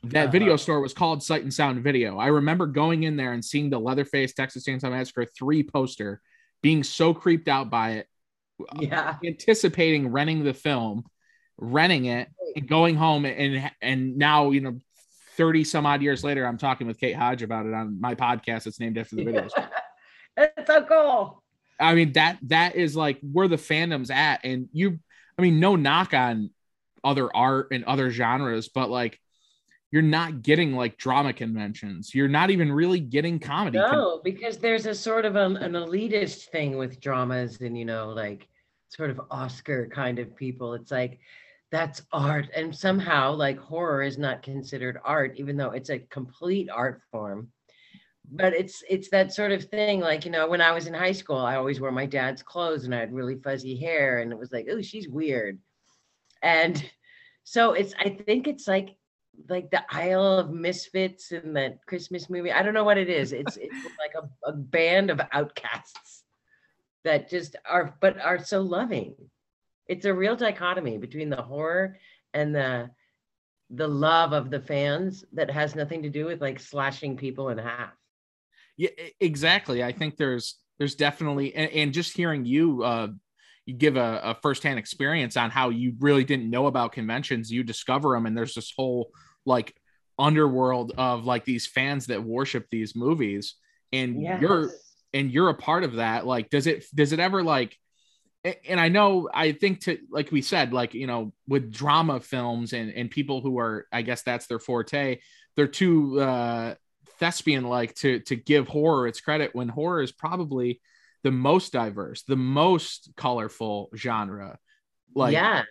That 0.04 0.24
uh-huh. 0.24 0.32
video 0.32 0.56
store 0.56 0.80
was 0.80 0.94
called 0.94 1.22
Sight 1.22 1.42
and 1.42 1.52
Sound 1.52 1.82
Video. 1.82 2.18
I 2.18 2.28
remember 2.28 2.66
going 2.66 3.02
in 3.02 3.16
there 3.16 3.32
and 3.32 3.44
seeing 3.44 3.68
the 3.68 3.78
Leatherface 3.78 4.32
Texas 4.32 4.64
Chainsaw 4.64 4.90
Massacre 4.90 5.26
3 5.26 5.62
poster, 5.64 6.22
being 6.62 6.82
so 6.82 7.12
creeped 7.12 7.48
out 7.48 7.70
by 7.70 7.90
it. 7.92 8.06
Yeah. 8.78 9.16
Anticipating 9.24 10.08
renting 10.08 10.44
the 10.44 10.54
film, 10.54 11.04
renting 11.58 12.06
it, 12.06 12.28
and 12.56 12.68
going 12.68 12.96
home 12.96 13.24
and 13.24 13.70
and 13.82 14.16
now, 14.16 14.52
you 14.52 14.60
know, 14.60 14.78
30 15.36 15.64
some 15.64 15.86
odd 15.86 16.02
years 16.02 16.22
later, 16.22 16.46
I'm 16.46 16.58
talking 16.58 16.86
with 16.86 16.98
Kate 17.00 17.16
Hodge 17.16 17.42
about 17.42 17.66
it 17.66 17.74
on 17.74 18.00
my 18.00 18.14
podcast. 18.14 18.66
It's 18.66 18.80
named 18.80 18.96
after 18.96 19.16
the 19.16 19.24
video 19.26 19.48
store. 19.48 19.70
it's 20.36 20.66
so 20.66 20.84
cool. 20.84 21.42
I 21.80 21.94
mean 21.94 22.12
that 22.12 22.38
that 22.42 22.76
is 22.76 22.94
like 22.94 23.18
where 23.20 23.48
the 23.48 23.56
fandom's 23.56 24.10
at, 24.10 24.44
and 24.44 24.68
you, 24.72 25.00
I 25.38 25.42
mean, 25.42 25.60
no 25.60 25.76
knock 25.76 26.14
on 26.14 26.50
other 27.02 27.34
art 27.34 27.68
and 27.72 27.84
other 27.84 28.10
genres, 28.10 28.68
but 28.68 28.90
like 28.90 29.18
you're 29.90 30.02
not 30.02 30.42
getting 30.42 30.74
like 30.74 30.96
drama 30.98 31.32
conventions. 31.32 32.14
You're 32.14 32.28
not 32.28 32.50
even 32.50 32.70
really 32.70 33.00
getting 33.00 33.40
comedy. 33.40 33.78
No, 33.78 34.20
because 34.22 34.58
there's 34.58 34.86
a 34.86 34.94
sort 34.94 35.24
of 35.24 35.34
a, 35.36 35.46
an 35.46 35.72
elitist 35.72 36.50
thing 36.50 36.76
with 36.76 37.00
dramas, 37.00 37.60
and 37.60 37.76
you 37.76 37.84
know, 37.84 38.10
like 38.10 38.46
sort 38.88 39.10
of 39.10 39.20
Oscar 39.30 39.88
kind 39.88 40.18
of 40.18 40.36
people. 40.36 40.74
It's 40.74 40.90
like 40.90 41.18
that's 41.70 42.02
art, 42.12 42.48
and 42.54 42.74
somehow 42.74 43.32
like 43.32 43.58
horror 43.58 44.02
is 44.02 44.18
not 44.18 44.42
considered 44.42 44.98
art, 45.04 45.34
even 45.36 45.56
though 45.56 45.70
it's 45.70 45.90
a 45.90 45.98
complete 45.98 46.68
art 46.70 47.00
form 47.10 47.48
but 48.30 48.52
it's 48.52 48.82
it's 48.88 49.10
that 49.10 49.32
sort 49.32 49.52
of 49.52 49.64
thing 49.64 50.00
like 50.00 50.24
you 50.24 50.30
know 50.30 50.48
when 50.48 50.60
i 50.60 50.72
was 50.72 50.86
in 50.86 50.94
high 50.94 51.12
school 51.12 51.38
i 51.38 51.56
always 51.56 51.80
wore 51.80 51.90
my 51.90 52.06
dad's 52.06 52.42
clothes 52.42 52.84
and 52.84 52.94
i 52.94 52.98
had 52.98 53.12
really 53.12 53.36
fuzzy 53.36 53.76
hair 53.76 54.18
and 54.18 54.30
it 54.32 54.38
was 54.38 54.52
like 54.52 54.66
oh 54.70 54.80
she's 54.80 55.08
weird 55.08 55.58
and 56.42 56.88
so 57.44 57.72
it's 57.72 57.94
i 57.98 58.08
think 58.08 58.46
it's 58.46 58.68
like 58.68 58.96
like 59.48 59.70
the 59.70 59.82
Isle 59.90 60.38
of 60.38 60.50
Misfits 60.50 61.32
in 61.32 61.54
that 61.54 61.78
Christmas 61.86 62.28
movie. 62.28 62.52
I 62.52 62.62
don't 62.62 62.74
know 62.74 62.84
what 62.84 62.98
it 62.98 63.08
is. 63.08 63.32
It's 63.32 63.56
it's 63.56 63.74
like 63.98 64.14
a, 64.14 64.48
a 64.48 64.52
band 64.52 65.10
of 65.10 65.20
outcasts 65.32 66.24
that 67.04 67.30
just 67.30 67.56
are 67.68 67.96
but 68.00 68.20
are 68.20 68.38
so 68.38 68.60
loving. 68.60 69.14
It's 69.86 70.04
a 70.04 70.14
real 70.14 70.36
dichotomy 70.36 70.98
between 70.98 71.30
the 71.30 71.42
horror 71.42 71.98
and 72.34 72.54
the 72.54 72.90
the 73.70 73.88
love 73.88 74.32
of 74.32 74.50
the 74.50 74.60
fans 74.60 75.24
that 75.32 75.50
has 75.50 75.74
nothing 75.74 76.02
to 76.02 76.10
do 76.10 76.26
with 76.26 76.40
like 76.40 76.58
slashing 76.58 77.16
people 77.16 77.50
in 77.50 77.58
half. 77.58 77.92
Yeah, 78.80 78.88
exactly. 79.20 79.84
I 79.84 79.92
think 79.92 80.16
there's 80.16 80.56
there's 80.78 80.94
definitely 80.94 81.54
and, 81.54 81.70
and 81.70 81.92
just 81.92 82.16
hearing 82.16 82.46
you 82.46 82.82
uh 82.82 83.08
you 83.66 83.74
give 83.74 83.98
a, 83.98 84.20
a 84.24 84.38
firsthand 84.40 84.78
experience 84.78 85.36
on 85.36 85.50
how 85.50 85.68
you 85.68 85.92
really 85.98 86.24
didn't 86.24 86.48
know 86.48 86.66
about 86.66 86.92
conventions, 86.92 87.50
you 87.50 87.62
discover 87.62 88.14
them, 88.14 88.24
and 88.24 88.34
there's 88.34 88.54
this 88.54 88.72
whole 88.74 89.10
like 89.44 89.76
underworld 90.18 90.92
of 90.96 91.26
like 91.26 91.44
these 91.44 91.66
fans 91.66 92.06
that 92.06 92.24
worship 92.24 92.68
these 92.70 92.96
movies, 92.96 93.56
and 93.92 94.22
yes. 94.22 94.40
you're 94.40 94.70
and 95.12 95.30
you're 95.30 95.50
a 95.50 95.54
part 95.54 95.84
of 95.84 95.96
that. 95.96 96.26
Like, 96.26 96.48
does 96.48 96.66
it 96.66 96.86
does 96.94 97.12
it 97.12 97.20
ever 97.20 97.42
like 97.42 97.76
and 98.66 98.80
I 98.80 98.88
know 98.88 99.28
I 99.34 99.52
think 99.52 99.80
to 99.80 99.98
like 100.10 100.32
we 100.32 100.40
said, 100.40 100.72
like 100.72 100.94
you 100.94 101.06
know, 101.06 101.34
with 101.46 101.70
drama 101.70 102.18
films 102.20 102.72
and 102.72 102.90
and 102.90 103.10
people 103.10 103.42
who 103.42 103.58
are, 103.58 103.86
I 103.92 104.00
guess 104.00 104.22
that's 104.22 104.46
their 104.46 104.58
forte. 104.58 105.18
They're 105.54 105.66
too 105.66 106.18
uh, 106.18 106.76
thespian 107.20 107.64
like 107.64 107.94
to 107.94 108.20
to 108.20 108.34
give 108.34 108.66
horror 108.66 109.06
its 109.06 109.20
credit 109.20 109.54
when 109.54 109.68
horror 109.68 110.02
is 110.02 110.10
probably 110.10 110.80
the 111.22 111.30
most 111.30 111.72
diverse, 111.72 112.22
the 112.22 112.36
most 112.36 113.10
colorful 113.16 113.90
genre. 113.94 114.58
Like 115.14 115.34
yeah. 115.34 115.62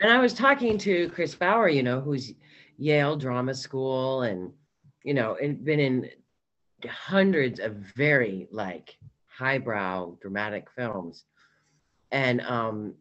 And 0.00 0.12
I 0.12 0.18
was 0.18 0.34
talking 0.34 0.78
to 0.78 1.08
Chris 1.10 1.34
Bauer, 1.34 1.68
you 1.68 1.82
know, 1.82 2.00
who's 2.00 2.32
Yale 2.76 3.16
Drama 3.16 3.54
School 3.54 4.22
and 4.22 4.52
you 5.04 5.14
know, 5.14 5.36
and 5.40 5.64
been 5.64 5.80
in 5.80 6.10
hundreds 6.88 7.60
of 7.60 7.72
very 7.96 8.48
like 8.50 8.96
highbrow 9.26 10.16
dramatic 10.20 10.68
films. 10.76 11.24
And 12.10 12.40
um 12.40 12.94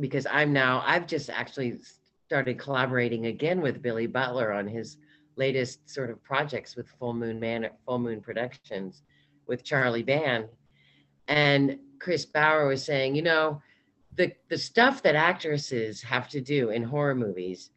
because 0.00 0.26
I'm 0.30 0.52
now 0.52 0.82
I've 0.86 1.06
just 1.06 1.30
actually 1.30 1.80
started 2.26 2.58
collaborating 2.58 3.26
again 3.26 3.60
with 3.60 3.82
Billy 3.82 4.06
Butler 4.06 4.52
on 4.52 4.66
his 4.66 4.96
latest 5.36 5.88
sort 5.88 6.10
of 6.10 6.22
projects 6.22 6.76
with 6.76 6.88
Full 6.98 7.14
Moon 7.14 7.40
Man, 7.40 7.68
Full 7.86 7.98
Moon 7.98 8.20
Productions, 8.20 9.02
with 9.46 9.64
Charlie 9.64 10.02
Band, 10.02 10.48
and 11.28 11.78
Chris 11.98 12.24
Bauer 12.24 12.66
was 12.66 12.84
saying, 12.84 13.14
you 13.14 13.22
know, 13.22 13.62
the 14.16 14.32
the 14.48 14.58
stuff 14.58 15.02
that 15.02 15.16
actresses 15.16 16.02
have 16.02 16.28
to 16.30 16.40
do 16.40 16.70
in 16.70 16.82
horror 16.82 17.14
movies 17.14 17.70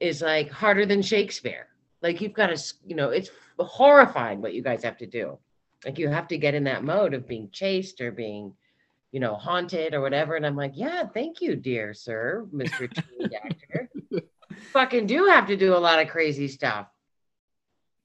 is 0.00 0.22
like 0.22 0.50
harder 0.50 0.86
than 0.86 1.02
Shakespeare. 1.02 1.68
Like 2.02 2.20
you've 2.20 2.32
got 2.32 2.54
to, 2.54 2.74
you 2.84 2.94
know, 2.94 3.10
it's 3.10 3.30
horrifying 3.58 4.40
what 4.40 4.54
you 4.54 4.62
guys 4.62 4.84
have 4.84 4.98
to 4.98 5.06
do. 5.06 5.38
Like 5.84 5.98
you 5.98 6.08
have 6.08 6.28
to 6.28 6.38
get 6.38 6.54
in 6.54 6.64
that 6.64 6.84
mode 6.84 7.14
of 7.14 7.26
being 7.26 7.50
chased 7.50 8.00
or 8.00 8.12
being, 8.12 8.54
you 9.10 9.20
know, 9.20 9.34
haunted 9.34 9.94
or 9.94 10.00
whatever. 10.00 10.36
And 10.36 10.46
I'm 10.46 10.56
like, 10.56 10.72
yeah, 10.74 11.04
thank 11.06 11.40
you, 11.40 11.56
dear 11.56 11.94
sir, 11.94 12.46
Mr. 12.52 12.90
actor. 13.44 13.90
Fucking 14.72 15.06
do 15.06 15.26
have 15.26 15.46
to 15.48 15.56
do 15.56 15.74
a 15.74 15.78
lot 15.78 16.00
of 16.00 16.08
crazy 16.08 16.48
stuff 16.48 16.88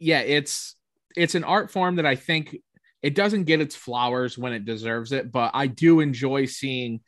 yeah, 0.04 0.20
it's 0.20 0.76
it's 1.16 1.36
an 1.36 1.44
art 1.44 1.72
form 1.72 1.96
that 1.96 2.06
I 2.06 2.16
think 2.16 2.58
it 3.02 3.16
doesn't 3.16 3.44
get 3.44 3.62
its 3.62 3.76
flowers 3.76 4.38
when 4.38 4.54
it 4.54 4.66
deserves 4.66 5.12
it, 5.12 5.32
but 5.32 5.52
I 5.54 5.68
do 5.68 6.00
enjoy 6.00 6.46
seeing 6.46 7.02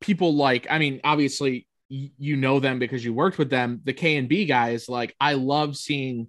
people 0.00 0.34
like 0.34 0.66
I 0.70 0.78
mean, 0.78 1.00
obviously 1.04 1.66
you 1.88 2.36
know 2.36 2.60
them 2.60 2.78
because 2.78 3.04
you 3.04 3.14
worked 3.14 3.38
with 3.38 3.50
them. 3.50 3.80
The 3.84 3.92
K 3.92 4.16
and 4.16 4.28
B 4.28 4.46
guys, 4.46 4.88
like 4.88 5.14
I 5.20 5.34
love 5.34 5.76
seeing, 5.76 6.28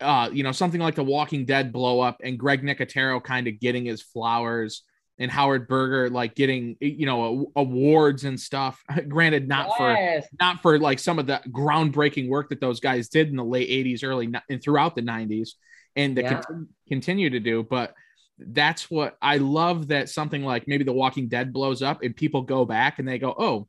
uh, 0.00 0.30
you 0.32 0.42
know, 0.42 0.52
something 0.52 0.80
like 0.80 0.94
The 0.94 1.04
Walking 1.04 1.44
Dead 1.44 1.72
blow 1.72 2.00
up 2.00 2.18
and 2.22 2.38
Greg 2.38 2.62
Nicotero 2.62 3.22
kind 3.22 3.46
of 3.48 3.60
getting 3.60 3.84
his 3.84 4.00
flowers 4.00 4.82
and 5.18 5.30
Howard 5.30 5.68
Berger 5.68 6.10
like 6.10 6.34
getting 6.34 6.76
you 6.80 7.06
know 7.06 7.52
awards 7.56 8.24
and 8.24 8.38
stuff. 8.38 8.82
Granted, 9.08 9.48
not 9.48 9.70
yes. 9.78 10.24
for 10.26 10.36
not 10.40 10.62
for 10.62 10.78
like 10.78 10.98
some 10.98 11.18
of 11.18 11.26
the 11.26 11.40
groundbreaking 11.48 12.28
work 12.28 12.48
that 12.50 12.60
those 12.60 12.80
guys 12.80 13.08
did 13.08 13.28
in 13.28 13.36
the 13.36 13.44
late 13.44 13.68
'80s, 13.68 14.04
early 14.04 14.32
and 14.48 14.62
throughout 14.62 14.94
the 14.94 15.02
'90s, 15.02 15.50
and 15.96 16.16
to 16.16 16.22
yeah. 16.22 16.34
continue, 16.34 16.66
continue 16.88 17.30
to 17.30 17.40
do. 17.40 17.62
But 17.62 17.94
that's 18.38 18.90
what 18.90 19.16
I 19.20 19.36
love 19.36 19.88
that 19.88 20.08
something 20.08 20.42
like 20.42 20.66
maybe 20.66 20.84
The 20.84 20.92
Walking 20.92 21.28
Dead 21.28 21.52
blows 21.52 21.82
up 21.82 22.02
and 22.02 22.16
people 22.16 22.42
go 22.42 22.64
back 22.64 22.98
and 22.98 23.06
they 23.06 23.18
go, 23.18 23.34
oh, 23.36 23.68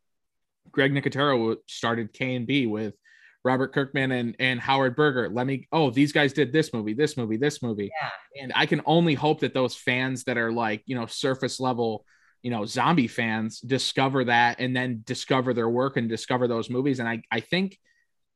Greg 0.71 0.91
Nicotero 0.93 1.57
started 1.67 2.13
K 2.13 2.35
and 2.35 2.47
B 2.47 2.65
with 2.65 2.95
Robert 3.43 3.73
Kirkman 3.73 4.11
and 4.11 4.35
and 4.39 4.59
Howard 4.59 4.95
Berger. 4.95 5.29
Let 5.29 5.45
me 5.47 5.67
oh 5.71 5.89
these 5.89 6.11
guys 6.11 6.33
did 6.33 6.53
this 6.53 6.73
movie, 6.73 6.93
this 6.93 7.17
movie, 7.17 7.37
this 7.37 7.61
movie. 7.61 7.91
Yeah. 8.01 8.43
And 8.43 8.53
I 8.55 8.65
can 8.65 8.81
only 8.85 9.13
hope 9.13 9.41
that 9.41 9.53
those 9.53 9.75
fans 9.75 10.23
that 10.25 10.37
are 10.37 10.51
like, 10.51 10.83
you 10.85 10.95
know, 10.95 11.05
surface 11.05 11.59
level, 11.59 12.05
you 12.41 12.51
know, 12.51 12.65
zombie 12.65 13.07
fans 13.07 13.59
discover 13.59 14.25
that 14.25 14.59
and 14.59 14.75
then 14.75 15.01
discover 15.05 15.53
their 15.53 15.69
work 15.69 15.97
and 15.97 16.07
discover 16.07 16.47
those 16.47 16.69
movies 16.69 16.99
and 16.99 17.07
I 17.07 17.21
I 17.31 17.41
think 17.41 17.77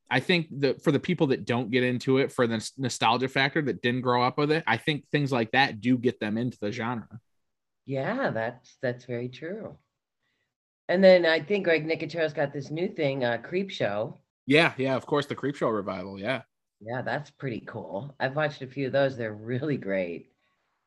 I 0.09 0.19
think 0.19 0.47
that 0.59 0.83
for 0.83 0.91
the 0.91 0.99
people 0.99 1.27
that 1.27 1.45
don't 1.45 1.69
get 1.69 1.83
into 1.83 2.17
it 2.17 2.31
for 2.31 2.47
the 2.47 2.65
nostalgia 2.77 3.27
factor 3.27 3.61
that 3.63 3.81
didn't 3.81 4.01
grow 4.01 4.23
up 4.23 4.37
with 4.37 4.51
it, 4.51 4.63
I 4.65 4.77
think 4.77 5.07
things 5.09 5.31
like 5.31 5.51
that 5.51 5.81
do 5.81 5.97
get 5.97 6.19
them 6.19 6.37
into 6.37 6.57
the 6.59 6.71
genre. 6.71 7.19
Yeah, 7.85 8.31
that's 8.31 8.77
that's 8.81 9.05
very 9.05 9.29
true. 9.29 9.77
And 10.89 11.03
then 11.03 11.25
I 11.25 11.41
think 11.41 11.65
Greg 11.65 11.85
Nicotero's 11.85 12.33
got 12.33 12.53
this 12.53 12.71
new 12.71 12.87
thing, 12.87 13.25
uh, 13.25 13.37
Creepshow. 13.43 14.17
Yeah, 14.47 14.73
yeah, 14.77 14.95
of 14.95 15.05
course, 15.05 15.25
the 15.25 15.35
Creepshow 15.35 15.73
revival. 15.73 16.19
Yeah. 16.19 16.41
Yeah, 16.79 17.01
that's 17.01 17.29
pretty 17.31 17.61
cool. 17.61 18.15
I've 18.19 18.35
watched 18.35 18.61
a 18.61 18.67
few 18.67 18.87
of 18.87 18.93
those. 18.93 19.17
They're 19.17 19.33
really 19.33 19.77
great. 19.77 20.31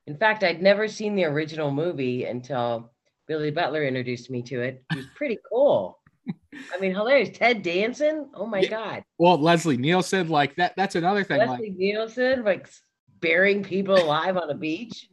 In 0.07 0.17
fact, 0.17 0.43
I'd 0.43 0.63
never 0.63 0.89
seen 0.89 1.15
the 1.15 1.25
original 1.25 1.71
movie 1.71 2.25
until 2.25 2.93
Billy 3.29 3.51
Butler 3.51 3.85
introduced 3.85 4.31
me 4.31 4.43
to 4.43 4.63
it. 4.63 4.83
It 4.91 4.97
was 4.97 5.07
pretty 5.15 5.39
cool. 5.49 5.99
I 6.27 6.79
mean, 6.81 6.93
hilarious. 6.93 7.37
Ted 7.37 7.63
Danson. 7.63 8.31
Oh 8.35 8.47
my 8.47 8.61
yeah. 8.61 8.71
god. 8.71 9.05
Well, 9.19 9.39
Leslie 9.39 9.77
Nielsen, 9.77 10.29
like 10.29 10.57
that. 10.57 10.75
That's 10.77 10.95
another 10.95 11.25
thing. 11.25 11.39
Leslie 11.39 11.69
like, 11.69 11.77
Nielsen, 11.77 12.45
like 12.45 12.69
burying 13.21 13.63
people 13.63 13.97
alive 13.97 14.37
on 14.37 14.51
a 14.51 14.55
beach. 14.55 15.09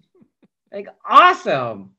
Like 0.71 0.87
awesome. 1.07 1.91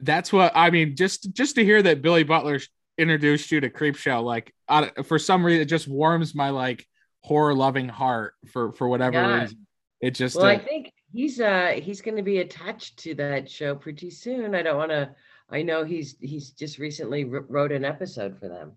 That's 0.00 0.32
what 0.32 0.52
I 0.54 0.70
mean. 0.70 0.96
Just 0.96 1.32
just 1.32 1.56
to 1.56 1.64
hear 1.64 1.82
that 1.82 2.02
Billy 2.02 2.22
Butler 2.24 2.60
introduced 2.98 3.50
you 3.50 3.60
to 3.60 3.70
Creepshow, 3.70 4.22
like 4.22 4.52
uh, 4.68 4.88
for 5.04 5.18
some 5.18 5.44
reason, 5.44 5.62
it 5.62 5.66
just 5.66 5.88
warms 5.88 6.34
my 6.34 6.50
like 6.50 6.86
horror 7.22 7.54
loving 7.54 7.88
heart 7.88 8.34
for 8.52 8.72
for 8.72 8.88
whatever 8.88 9.16
yeah. 9.16 9.40
reason. 9.40 9.66
It 10.00 10.10
just. 10.12 10.36
Well, 10.36 10.46
uh, 10.46 10.50
I 10.50 10.58
think 10.58 10.92
he's 11.12 11.40
uh 11.40 11.78
he's 11.82 12.00
going 12.00 12.16
to 12.16 12.22
be 12.22 12.38
attached 12.38 12.98
to 12.98 13.14
that 13.14 13.50
show 13.50 13.74
pretty 13.74 14.10
soon. 14.10 14.54
I 14.54 14.62
don't 14.62 14.76
want 14.76 14.90
to 14.90 15.10
I 15.50 15.62
know 15.62 15.84
he's 15.84 16.16
he's 16.20 16.50
just 16.50 16.78
recently 16.78 17.24
wrote 17.24 17.72
an 17.72 17.84
episode 17.84 18.38
for 18.38 18.48
them. 18.48 18.72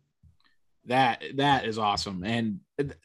That 0.85 1.23
that 1.35 1.65
is 1.65 1.77
awesome, 1.77 2.23
and 2.23 2.59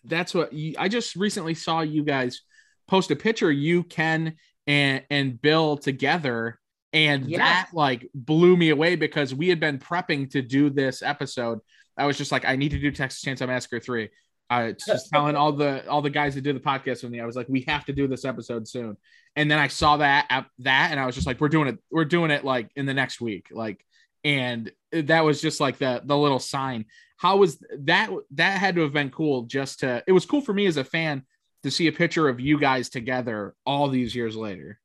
that's 0.05 0.35
what 0.35 0.53
you, 0.53 0.75
I 0.79 0.89
just 0.89 1.17
recently 1.17 1.55
saw 1.55 1.81
you 1.81 2.05
guys 2.05 2.43
post 2.89 3.11
a 3.11 3.17
picture 3.17 3.51
you 3.51 3.83
Ken 3.83 4.37
and 4.67 5.03
and 5.11 5.41
Bill 5.41 5.77
together, 5.77 6.59
and 6.97 7.33
that 7.35 7.69
like 7.73 8.09
blew 8.15 8.57
me 8.57 8.71
away 8.71 8.97
because 8.97 9.35
we 9.35 9.49
had 9.49 9.61
been 9.61 9.79
prepping 9.79 10.31
to 10.31 10.43
do 10.43 10.71
this 10.71 11.03
episode. 11.03 11.61
I 11.97 12.07
was 12.07 12.19
just 12.19 12.33
like, 12.33 12.45
I 12.45 12.57
need 12.57 12.71
to 12.71 12.79
do 12.79 12.91
Texas 12.91 13.23
Chainsaw 13.23 13.47
Massacre 13.47 13.81
three. 13.81 14.11
I 14.49 14.65
was 14.65 14.85
just 14.87 15.09
telling 15.13 15.37
all 15.37 15.53
the 15.53 15.89
all 15.89 16.03
the 16.03 16.11
guys 16.11 16.35
that 16.35 16.43
did 16.43 16.57
the 16.57 16.61
podcast 16.61 17.03
with 17.03 17.13
me, 17.13 17.21
I 17.21 17.27
was 17.27 17.37
like, 17.37 17.49
we 17.49 17.63
have 17.69 17.85
to 17.87 17.93
do 17.93 18.07
this 18.07 18.25
episode 18.25 18.67
soon 18.67 18.97
and 19.37 19.51
then 19.51 19.59
I 19.59 19.69
saw 19.69 19.99
that 19.99 20.27
uh, 20.31 20.43
that 20.61 20.89
and 20.91 20.99
I 20.99 21.07
was 21.07 21.15
just 21.15 21.27
like 21.27 21.41
we're 21.41 21.49
doing 21.49 21.69
it 21.69 21.79
we're 21.91 22.05
doing 22.05 22.31
it 22.31 22.45
like 22.45 22.71
in 22.75 22.87
the 22.87 22.95
next 22.95 23.21
week 23.21 23.49
like 23.53 23.85
and 24.25 24.73
that 24.93 25.25
was 25.25 25.41
just 25.41 25.61
like 25.61 25.79
the 25.79 26.03
the 26.05 26.17
little 26.17 26.39
sign 26.39 26.87
how 27.19 27.37
was 27.37 27.63
that 27.81 28.11
that 28.33 28.59
had 28.59 28.75
to 28.75 28.81
have 28.81 28.93
been 28.93 29.11
cool 29.11 29.43
just 29.43 29.81
to 29.81 30.03
it 30.07 30.13
was 30.13 30.27
cool 30.27 30.41
for 30.41 30.55
me 30.55 30.67
as 30.67 30.79
a 30.79 30.85
fan 30.85 31.23
to 31.63 31.71
see 31.71 31.87
a 31.87 31.93
picture 31.93 32.29
of 32.29 32.41
you 32.41 32.59
guys 32.59 32.89
together 32.89 33.55
all 33.65 33.89
these 33.89 34.15
years 34.15 34.35
later 34.35 34.81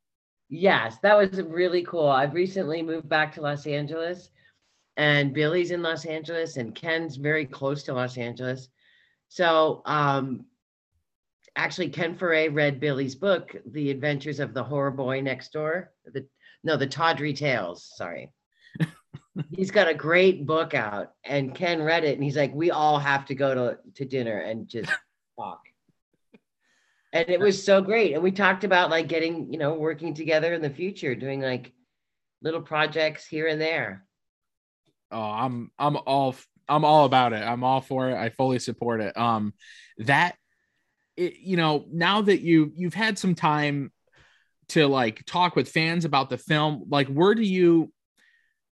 yes 0.52 0.98
that 1.02 1.16
was 1.16 1.42
really 1.42 1.82
cool 1.82 2.08
I've 2.08 2.34
recently 2.34 2.82
moved 2.82 3.08
back 3.08 3.34
to 3.34 3.40
Los 3.40 3.66
Angeles 3.66 4.30
and 4.96 5.32
Billy's 5.32 5.70
in 5.70 5.82
Los 5.82 6.04
Angeles 6.04 6.56
and 6.56 6.74
Ken's 6.74 7.16
very 7.16 7.46
close 7.46 7.82
to 7.84 7.94
Los 7.94 8.18
Angeles 8.18 8.68
so 9.28 9.82
um 9.86 10.44
actually 11.56 11.88
Ken 11.88 12.16
Foree 12.16 12.48
read 12.48 12.80
Billy's 12.80 13.14
book, 13.14 13.54
The 13.66 13.90
Adventures 13.90 14.40
of 14.40 14.54
the 14.54 14.64
Horror 14.64 14.90
Boy 14.90 15.20
Next 15.20 15.52
Door. 15.52 15.92
The 16.04 16.26
no, 16.64 16.76
the 16.76 16.86
Tawdry 16.86 17.32
Tales. 17.32 17.90
Sorry. 17.96 18.30
he's 19.50 19.70
got 19.70 19.88
a 19.88 19.94
great 19.94 20.46
book 20.46 20.74
out, 20.74 21.12
and 21.24 21.54
Ken 21.54 21.82
read 21.82 22.04
it, 22.04 22.14
and 22.14 22.22
he's 22.22 22.36
like, 22.36 22.54
"We 22.54 22.70
all 22.70 22.98
have 22.98 23.26
to 23.26 23.34
go 23.34 23.54
to 23.54 23.78
to 23.94 24.04
dinner 24.04 24.38
and 24.38 24.68
just 24.68 24.90
talk." 25.38 25.60
And 27.12 27.28
it 27.28 27.38
was 27.38 27.62
so 27.62 27.82
great, 27.82 28.14
and 28.14 28.22
we 28.22 28.32
talked 28.32 28.64
about 28.64 28.88
like 28.88 29.06
getting, 29.06 29.52
you 29.52 29.58
know, 29.58 29.74
working 29.74 30.14
together 30.14 30.54
in 30.54 30.62
the 30.62 30.70
future, 30.70 31.14
doing 31.14 31.42
like 31.42 31.72
little 32.40 32.62
projects 32.62 33.26
here 33.26 33.46
and 33.46 33.60
there. 33.60 34.06
Oh, 35.10 35.20
I'm 35.20 35.70
I'm 35.78 35.96
all 35.96 36.34
I'm 36.68 36.84
all 36.84 37.04
about 37.04 37.34
it. 37.34 37.42
I'm 37.42 37.64
all 37.64 37.82
for 37.82 38.08
it. 38.08 38.16
I 38.16 38.30
fully 38.30 38.58
support 38.58 39.02
it. 39.02 39.16
Um, 39.16 39.52
that 39.98 40.36
it, 41.16 41.36
you 41.38 41.56
know, 41.56 41.84
now 41.92 42.22
that 42.22 42.40
you 42.40 42.72
you've 42.74 42.94
had 42.94 43.18
some 43.18 43.34
time 43.34 43.92
to 44.68 44.86
like 44.86 45.24
talk 45.26 45.54
with 45.54 45.68
fans 45.68 46.06
about 46.06 46.30
the 46.30 46.38
film, 46.38 46.84
like 46.88 47.08
where 47.08 47.34
do 47.34 47.42
you 47.42 47.92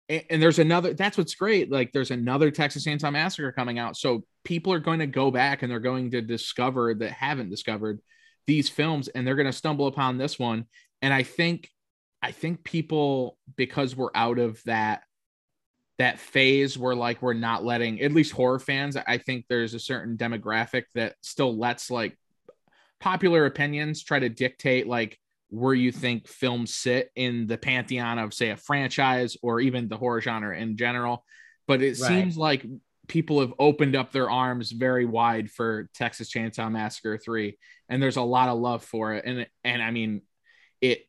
and, 0.08 0.42
there's 0.42 0.60
another 0.60 0.94
that's 0.94 1.18
what's 1.18 1.36
great. 1.36 1.72
Like 1.72 1.92
there's 1.92 2.12
another 2.12 2.52
Texas 2.52 2.86
Chainsaw 2.86 3.12
Massacre 3.12 3.52
coming 3.52 3.78
out. 3.78 3.96
So 3.96 4.24
people 4.44 4.74
are 4.74 4.80
going 4.80 5.00
to 5.00 5.08
go 5.08 5.30
back 5.30 5.62
and 5.62 5.72
they're 5.72 5.80
going 5.80 6.12
to 6.12 6.22
discover 6.22 6.94
that 6.96 7.12
haven't 7.12 7.50
discovered 7.50 8.00
these 8.50 8.68
films 8.68 9.10
and 9.10 9.28
they're 9.28 9.36
going 9.36 9.46
to 9.46 9.54
stumble 9.54 9.86
upon 9.86 10.18
this 10.18 10.40
one. 10.40 10.66
And 11.04 11.14
I 11.14 11.22
think 11.22 11.70
I 12.20 12.32
think 12.32 12.64
people 12.64 13.38
because 13.56 13.96
we're 13.96 14.10
out 14.16 14.40
of 14.40 14.62
that 14.64 15.04
that 16.00 16.18
phase 16.18 16.76
where 16.76 16.96
like 16.96 17.22
we're 17.22 17.34
not 17.34 17.64
letting 17.64 18.02
at 18.02 18.14
least 18.14 18.32
horror 18.32 18.58
fans 18.58 18.96
i 18.96 19.18
think 19.18 19.44
there's 19.50 19.74
a 19.74 19.80
certain 19.80 20.16
demographic 20.16 20.84
that 20.96 21.14
still 21.20 21.58
lets 21.58 21.92
like 21.92 22.18
popular 23.02 23.46
opinions 23.46 24.02
try 24.02 24.18
to 24.18 24.30
dictate 24.30 24.88
like 24.88 25.20
where 25.50 25.74
you 25.74 25.92
think 25.92 26.26
films 26.26 26.74
sit 26.74 27.10
in 27.18 27.48
the 27.48 27.58
pantheon 27.58 28.18
of 28.18 28.34
say 28.34 28.52
a 28.52 28.56
franchise 28.56 29.36
or 29.42 29.60
even 29.60 29.90
the 29.90 29.98
horror 29.98 30.22
genre 30.22 30.58
in 30.58 30.78
general 30.78 31.26
but 31.68 31.82
it 31.82 32.00
right. 32.00 32.08
seems 32.08 32.38
like 32.38 32.66
people 33.10 33.42
have 33.42 33.54
opened 33.60 33.98
up 33.98 34.14
their 34.14 34.30
arms 34.30 34.72
very 34.72 35.06
wide 35.06 35.52
for 35.52 35.90
Texas 35.94 36.32
Chainsaw 36.32 36.72
Massacre 36.72 37.18
3 37.18 37.58
and 37.90 38.02
there's 38.02 38.18
a 38.18 38.22
lot 38.22 38.50
of 38.50 38.60
love 38.60 38.84
for 38.84 39.16
it 39.16 39.26
and 39.26 39.48
and 39.64 39.82
I 39.82 39.92
mean 39.92 40.22
it 40.82 41.06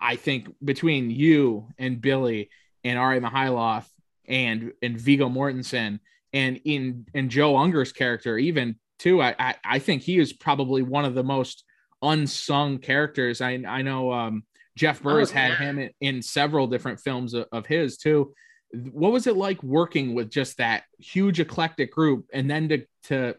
I 0.00 0.16
think 0.16 0.48
between 0.64 1.10
you 1.10 1.68
and 1.78 2.00
Billy 2.00 2.50
and 2.84 2.98
RA 2.98 3.18
Mihailoff 3.18 3.86
and 4.26 4.72
and 4.82 4.98
Viggo 4.98 5.28
Mortensen 5.28 6.00
and 6.32 6.60
in 6.64 7.06
and 7.14 7.30
Joe 7.30 7.56
Unger's 7.56 7.92
character 7.92 8.38
even 8.38 8.76
too. 9.00 9.20
I, 9.20 9.34
I, 9.38 9.54
I 9.64 9.78
think 9.78 10.02
he 10.02 10.18
is 10.18 10.32
probably 10.32 10.82
one 10.82 11.04
of 11.04 11.14
the 11.14 11.24
most 11.24 11.64
unsung 12.02 12.78
characters. 12.78 13.40
I 13.40 13.62
I 13.66 13.82
know 13.82 14.12
um, 14.12 14.44
Jeff 14.76 15.02
Burr 15.02 15.18
has 15.20 15.32
oh, 15.32 15.34
had 15.34 15.54
him 15.54 15.78
in, 15.78 15.90
in, 16.00 16.22
several 16.22 16.66
different 16.66 17.00
films 17.00 17.34
of, 17.34 17.46
of, 17.50 17.66
his 17.66 17.96
too. 17.96 18.32
What 18.72 19.12
was 19.12 19.26
it 19.26 19.36
like 19.36 19.60
working 19.62 20.14
with 20.14 20.30
just 20.30 20.58
that 20.58 20.84
huge 20.98 21.40
eclectic 21.40 21.92
group, 21.92 22.26
and 22.32 22.48
then 22.48 22.68
to 22.68 22.86
to 23.04 23.36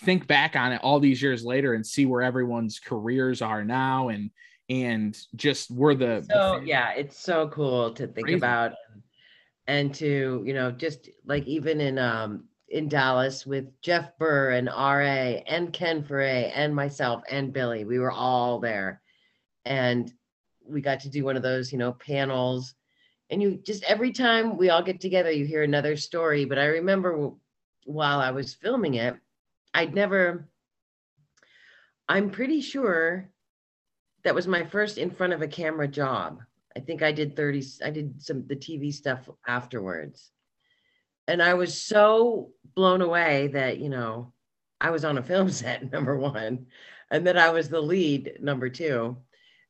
think 0.00 0.26
back 0.26 0.56
on 0.56 0.72
it 0.72 0.80
all 0.82 1.00
these 1.00 1.22
years 1.22 1.44
later 1.44 1.74
and 1.74 1.86
see 1.86 2.06
where 2.06 2.22
everyone's 2.22 2.78
careers 2.78 3.42
are 3.42 3.64
now, 3.64 4.08
and 4.08 4.30
and 4.68 5.18
just 5.36 5.70
were 5.70 5.94
the 5.94 6.24
so 6.30 6.60
the 6.60 6.66
yeah, 6.66 6.92
it's 6.92 7.18
so 7.18 7.48
cool 7.48 7.92
to 7.92 8.06
think 8.06 8.26
crazy. 8.26 8.38
about 8.38 8.72
and 9.66 9.94
to 9.94 10.42
you 10.44 10.54
know 10.54 10.70
just 10.70 11.08
like 11.24 11.46
even 11.46 11.80
in 11.80 11.98
um 11.98 12.44
in 12.70 12.88
Dallas 12.88 13.44
with 13.44 13.68
Jeff 13.82 14.16
Burr 14.18 14.50
and 14.52 14.68
RA 14.68 15.42
and 15.46 15.72
Ken 15.72 16.02
Foree 16.02 16.52
and 16.54 16.74
myself 16.74 17.22
and 17.28 17.52
Billy. 17.52 17.84
We 17.84 17.98
were 17.98 18.12
all 18.12 18.60
there. 18.60 19.02
And 19.64 20.12
we 20.64 20.80
got 20.80 21.00
to 21.00 21.10
do 21.10 21.24
one 21.24 21.36
of 21.36 21.42
those, 21.42 21.72
you 21.72 21.78
know, 21.78 21.92
panels. 21.92 22.74
And 23.28 23.42
you 23.42 23.60
just 23.64 23.82
every 23.84 24.12
time 24.12 24.56
we 24.56 24.70
all 24.70 24.82
get 24.82 25.00
together, 25.00 25.30
you 25.30 25.44
hear 25.44 25.64
another 25.64 25.96
story. 25.96 26.44
But 26.44 26.58
I 26.58 26.66
remember 26.66 27.30
while 27.84 28.20
I 28.20 28.30
was 28.30 28.54
filming 28.54 28.94
it, 28.94 29.16
I'd 29.74 29.94
never, 29.94 30.48
I'm 32.08 32.30
pretty 32.30 32.60
sure 32.60 33.30
that 34.24 34.34
was 34.34 34.46
my 34.46 34.64
first 34.64 34.98
in 34.98 35.10
front 35.10 35.32
of 35.32 35.42
a 35.42 35.48
camera 35.48 35.88
job. 35.88 36.40
I 36.76 36.80
think 36.80 37.02
I 37.02 37.12
did 37.12 37.36
30, 37.36 37.64
I 37.84 37.90
did 37.90 38.22
some 38.22 38.46
the 38.46 38.56
TV 38.56 38.92
stuff 38.92 39.28
afterwards 39.46 40.30
and 41.30 41.40
I 41.40 41.54
was 41.54 41.80
so 41.80 42.50
blown 42.74 43.02
away 43.02 43.46
that, 43.52 43.78
you 43.78 43.88
know, 43.88 44.32
I 44.80 44.90
was 44.90 45.04
on 45.04 45.16
a 45.16 45.22
film 45.30 45.48
set, 45.50 45.92
number 45.92 46.16
one, 46.16 46.66
and 47.10 47.26
that 47.28 47.38
I 47.38 47.50
was 47.50 47.68
the 47.68 47.80
lead, 47.80 48.38
number 48.40 48.68
two. 48.68 49.16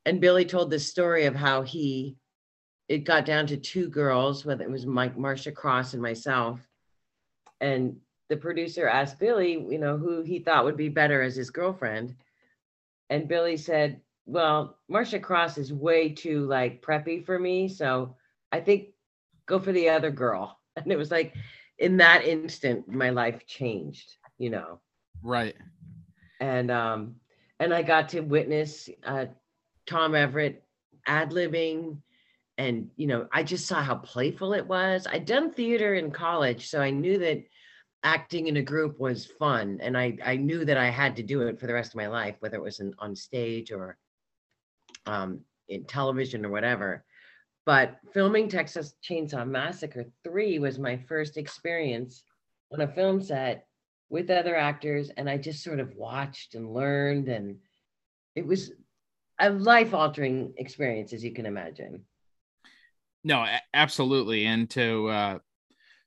And 0.07 0.23
Billy 0.23 0.47
told 0.47 0.71
this 0.71 0.89
story 0.89 1.27
of 1.27 1.35
how 1.35 1.61
he, 1.61 2.17
it 2.89 3.05
got 3.05 3.27
down 3.27 3.47
to 3.49 3.59
two 3.59 3.91
girls, 3.91 4.45
whether 4.45 4.65
it 4.65 4.71
was 4.71 4.87
Mike, 4.87 5.19
Marcia 5.19 5.53
Cross, 5.53 5.93
and 5.93 6.03
myself. 6.03 6.67
And 7.61 7.97
the 8.31 8.37
producer 8.37 8.89
asked 8.89 9.19
Billy, 9.19 9.53
you 9.53 9.79
know, 9.79 9.99
who 9.99 10.23
he 10.23 10.39
thought 10.39 10.65
would 10.65 10.77
be 10.77 10.89
better 10.89 11.21
as 11.21 11.35
his 11.35 11.51
girlfriend. 11.51 12.15
And 13.11 13.29
Billy 13.29 13.57
said, 13.57 14.01
Well, 14.25 14.79
Marcia 14.89 15.19
Cross 15.19 15.59
is 15.59 15.73
way 15.73 16.11
too 16.11 16.47
like 16.47 16.81
preppy 16.81 17.27
for 17.27 17.39
me. 17.39 17.69
So 17.69 18.17
I 18.53 18.61
think 18.61 18.91
go 19.47 19.59
for 19.59 19.73
the 19.73 19.91
other 19.91 20.11
girl. 20.11 20.57
And 20.77 20.93
it 20.93 20.97
was 20.97 21.11
like 21.11 21.35
in 21.79 21.97
that 21.99 22.25
instant, 22.25 22.89
my 22.89 23.11
life 23.11 23.45
changed, 23.45 24.15
you 24.39 24.49
know. 24.49 24.81
Right. 25.21 25.57
And 26.41 26.71
um, 26.71 27.17
and 27.59 27.75
I 27.75 27.83
got 27.83 28.11
to 28.11 28.21
witness 28.21 28.89
uh 29.05 29.27
Tom 29.87 30.15
Everett 30.15 30.63
ad 31.07 31.33
libbing 31.33 31.99
and 32.57 32.89
you 32.97 33.09
know, 33.09 33.27
I 33.33 33.43
just 33.43 33.67
saw 33.67 33.83
how 33.83 33.97
playful 33.97 34.55
it 34.55 34.67
was. 34.67 35.09
I'd 35.11 35.27
done 35.27 35.51
theater 35.53 35.95
in 35.95 36.13
college, 36.13 36.69
so 36.69 36.81
I 36.81 36.91
knew 36.91 37.19
that 37.19 37.43
acting 38.03 38.47
in 38.47 38.57
a 38.57 38.63
group 38.63 38.99
was 38.99 39.27
fun 39.27 39.79
and 39.83 39.97
I, 39.97 40.17
I 40.25 40.37
knew 40.37 40.65
that 40.65 40.77
I 40.77 40.89
had 40.89 41.17
to 41.17 41.23
do 41.23 41.43
it 41.43 41.61
for 41.61 41.67
the 41.67 41.75
rest 41.75 41.93
of 41.93 41.97
my 41.97 42.07
life, 42.07 42.37
whether 42.41 42.57
it 42.57 42.63
was 42.63 42.81
in, 42.81 42.95
on 42.99 43.15
stage 43.15 43.73
or 43.73 43.99
um, 45.07 45.41
in 45.69 45.85
television 45.85 46.45
or 46.45 46.51
whatever. 46.51 47.05
But 47.67 47.99
filming 48.13 48.49
Texas 48.49 48.95
Chainsaw 49.07 49.47
Massacre 49.47 50.07
3 50.25 50.59
was 50.59 50.79
my 50.79 50.97
first 50.97 51.37
experience 51.37 52.23
on 52.73 52.81
a 52.81 52.89
film 52.89 53.23
set 53.23 53.67
with 54.09 54.31
other 54.31 54.57
actors. 54.57 55.11
And 55.17 55.29
I 55.29 55.37
just 55.37 55.63
sort 55.63 55.79
of 55.79 55.95
watched 55.95 56.55
and 56.55 56.73
learned. 56.73 57.29
And 57.29 57.59
it 58.35 58.47
was 58.47 58.73
a 59.39 59.51
life 59.51 59.95
altering 59.95 60.55
experience, 60.57 61.13
as 61.13 61.23
you 61.23 61.33
can 61.33 61.47
imagine. 61.47 62.05
No, 63.23 63.47
absolutely. 63.75 64.47
And 64.47 64.69
to, 64.71 65.09
uh, 65.09 65.39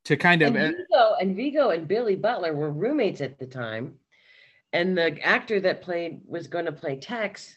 to 0.06 0.18
kind 0.18 0.42
of 0.42 0.56
and 0.56 0.76
uh, 0.76 0.78
Viggo 0.78 1.16
and 1.22 1.36
Viggo 1.36 1.70
and 1.70 1.88
Billy 1.88 2.16
Butler 2.16 2.54
were 2.54 2.72
roommates 2.72 3.22
at 3.22 3.40
the 3.40 3.46
time, 3.46 3.96
and 4.74 4.98
the 4.98 5.20
actor 5.22 5.60
that 5.62 5.82
played 5.82 6.22
was 6.26 6.48
going 6.48 6.66
to 6.66 6.72
play 6.72 6.98
Tex 6.98 7.56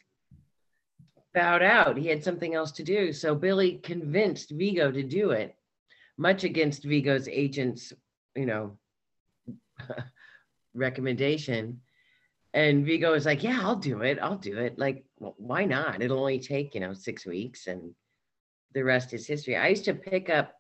bowed 1.35 1.63
out. 1.63 1.97
He 1.97 2.09
had 2.09 2.23
something 2.23 2.55
else 2.55 2.73
to 2.73 2.83
do, 2.83 3.13
so 3.13 3.35
Billy 3.35 3.79
convinced 3.79 4.51
Viggo 4.51 4.91
to 4.91 5.03
do 5.03 5.33
it, 5.33 5.57
much 6.17 6.45
against 6.45 6.85
Viggo's 6.85 7.29
agent's, 7.29 7.93
you 8.35 8.47
know, 8.47 8.79
recommendation. 10.75 11.81
And 12.55 12.87
Vigo 12.87 13.13
was 13.13 13.27
like, 13.27 13.43
"Yeah, 13.43 13.59
I'll 13.61 13.77
do 13.77 14.03
it. 14.03 14.19
I'll 14.23 14.39
do 14.39 14.59
it. 14.59 14.79
Like, 14.79 15.05
well, 15.19 15.35
why 15.37 15.65
not? 15.65 16.01
It'll 16.01 16.21
only 16.21 16.39
take 16.39 16.75
you 16.75 16.81
know 16.81 16.95
six 16.95 17.27
weeks, 17.27 17.67
and 17.67 17.93
the 18.73 18.85
rest 18.85 19.13
is 19.13 19.27
history." 19.27 19.57
I 19.57 19.69
used 19.69 19.85
to 19.87 19.95
pick 19.95 20.31
up 20.31 20.55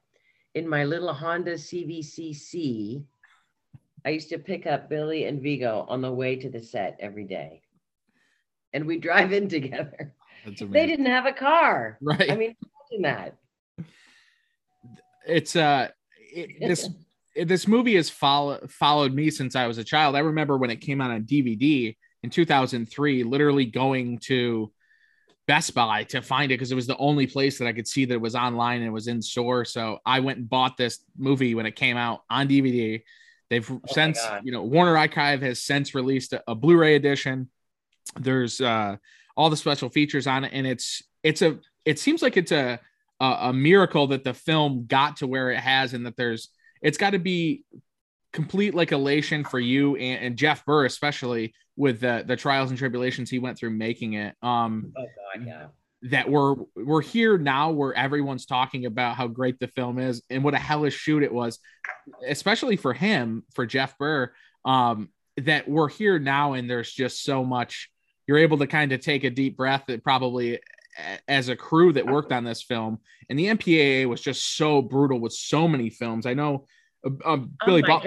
in 0.57 0.67
my 0.67 0.85
little 0.85 1.13
Honda 1.13 1.55
CVCC, 1.55 3.05
I 4.07 4.09
used 4.09 4.31
to 4.31 4.39
pick 4.39 4.67
up 4.67 4.89
Billy 4.89 5.27
and 5.27 5.43
Viggo 5.43 5.85
on 5.87 6.01
the 6.01 6.11
way 6.11 6.35
to 6.37 6.49
the 6.49 6.63
set 6.63 6.97
every 6.99 7.25
day. 7.25 7.61
And 8.73 8.87
we 8.87 8.97
drive 8.97 9.35
in 9.35 9.49
together. 9.51 10.15
They 10.47 10.87
didn't 10.87 11.07
have 11.07 11.27
a 11.27 11.33
car. 11.33 11.99
Right. 12.01 12.31
I 12.31 12.37
mean, 12.37 12.57
imagine 12.91 13.03
that. 13.03 13.37
It's 15.27 15.57
uh 15.57 15.89
it, 16.19 16.59
this 16.61 16.89
this 17.37 17.69
movie 17.69 17.97
has 17.97 18.09
followed 18.09 18.71
followed 18.71 19.13
me 19.13 19.31
since 19.31 19.57
I 19.57 19.67
was 19.67 19.77
a 19.77 19.85
child. 19.85 20.17
I 20.17 20.21
remember 20.21 20.57
when 20.57 20.71
it 20.71 20.81
came 20.81 21.03
out 21.03 21.11
on 21.11 21.25
DVD 21.25 21.95
in 22.23 22.31
2003, 22.31 23.25
literally 23.25 23.67
going 23.67 24.21
to 24.21 24.73
Best 25.47 25.75
Buy 25.75 26.05
to 26.05 26.23
find 26.23 26.51
it 26.51 26.55
because 26.55 26.73
it 26.73 26.77
was 26.77 26.87
the 26.87 26.97
only 26.97 27.27
place 27.27 27.59
that 27.59 27.69
I 27.69 27.73
could 27.73 27.87
see 27.87 28.05
that 28.05 28.15
it 28.15 28.21
was 28.21 28.35
online 28.35 28.79
and 28.79 28.87
it 28.87 28.93
was 28.93 29.09
in 29.09 29.23
store. 29.23 29.65
So 29.65 29.99
I 30.05 30.21
went 30.21 30.39
and 30.39 30.49
bought 30.49 30.77
this 30.77 31.01
movie 31.17 31.55
when 31.55 31.67
it 31.67 31.77
came 31.77 31.97
out 31.97 32.23
on 32.29 32.49
DVD. 32.49 33.03
They've 33.49 33.71
oh 33.71 33.81
since, 33.89 34.19
you 34.43 34.51
know, 34.51 34.63
Warner 34.63 34.97
Archive 34.97 35.43
has 35.43 35.63
since 35.63 35.95
released 35.95 36.33
a, 36.33 36.43
a 36.49 36.55
Blu-ray 36.55 36.97
edition. 36.97 37.49
There's 38.19 38.61
uh 38.61 38.97
all 39.37 39.51
the 39.51 39.57
special 39.57 39.89
features 39.89 40.27
on 40.27 40.45
it, 40.45 40.53
and 40.53 40.67
it's 40.67 41.03
it's 41.23 41.43
a 41.43 41.59
it 41.85 41.99
seems 41.99 42.23
like 42.23 42.37
it's 42.37 42.53
a 42.53 42.81
a, 43.21 43.25
a 43.25 43.53
miracle 43.53 44.09
that 44.09 44.25
the 44.25 44.35
film 44.35 44.87
got 44.87 45.19
to 45.19 45.27
where 45.27 45.51
it 45.51 45.59
has, 45.59 45.95
and 45.95 46.07
that 46.07 46.17
there's 46.17 46.49
it's 46.83 46.99
got 46.99 47.11
to 47.11 47.19
be 47.19 47.65
complete 48.33 48.75
like 48.75 48.93
elation 48.93 49.45
for 49.45 49.59
you 49.59 49.97
and, 49.97 50.25
and 50.25 50.37
Jeff 50.37 50.65
Burr 50.67 50.85
especially 50.85 51.55
with 51.77 52.01
the 52.01 52.25
the 52.27 52.37
trials 52.37 52.71
and 52.71 52.79
tribulations 52.79 53.31
he 53.31 53.39
went 53.39 53.59
through 53.59 53.71
making 53.71 54.15
it. 54.15 54.35
Um, 54.43 54.93
oh 54.97 55.05
God, 55.05 55.47
yeah. 55.47 55.67
That 56.03 56.31
we're 56.31 56.57
we're 56.75 57.03
here 57.03 57.39
now 57.39 57.71
where 57.71 57.95
everyone's 57.95 58.47
talking 58.47 58.87
about 58.87 59.17
how 59.17 59.29
great 59.29 59.59
the 59.59 59.69
film 59.69 59.99
is 59.99 60.23
and 60.31 60.45
what 60.45 60.55
a 60.55 60.59
hellish 60.59 60.95
shoot 60.95 61.23
it 61.23 61.33
was, 61.33 61.59
especially 62.27 62.77
for 62.77 62.93
him, 62.93 63.45
for 63.55 63.67
Jeff 63.67 63.97
Burr. 63.99 64.33
Um, 64.65 65.11
that 65.39 65.69
we're 65.69 65.89
here 65.89 66.19
now 66.19 66.55
and 66.55 66.69
there's 66.69 66.93
just 66.93 67.23
so 67.23 67.45
much. 67.45 67.91
You're 68.27 68.39
able 68.39 68.59
to 68.59 68.67
kind 68.67 68.93
of 68.93 69.01
take 69.01 69.25
a 69.25 69.31
deep 69.31 69.57
breath. 69.57 69.85
That 69.89 70.05
probably 70.05 70.61
as 71.29 71.49
a 71.49 71.57
crew 71.57 71.93
that 71.93 72.07
worked 72.07 72.33
on 72.33 72.45
this 72.45 72.63
film, 72.63 72.99
and 73.29 73.39
the 73.39 73.47
MPAA 73.47 74.09
was 74.09 74.21
just 74.21 74.57
so 74.57 74.83
brutal 74.83 75.21
with 75.21 75.33
so 75.33 75.67
many 75.67 75.91
films. 75.91 76.27
I 76.27 76.35
know 76.35 76.67
um, 77.25 77.53
oh 77.61 77.67
Billy 77.67 77.83
oh 77.87 78.01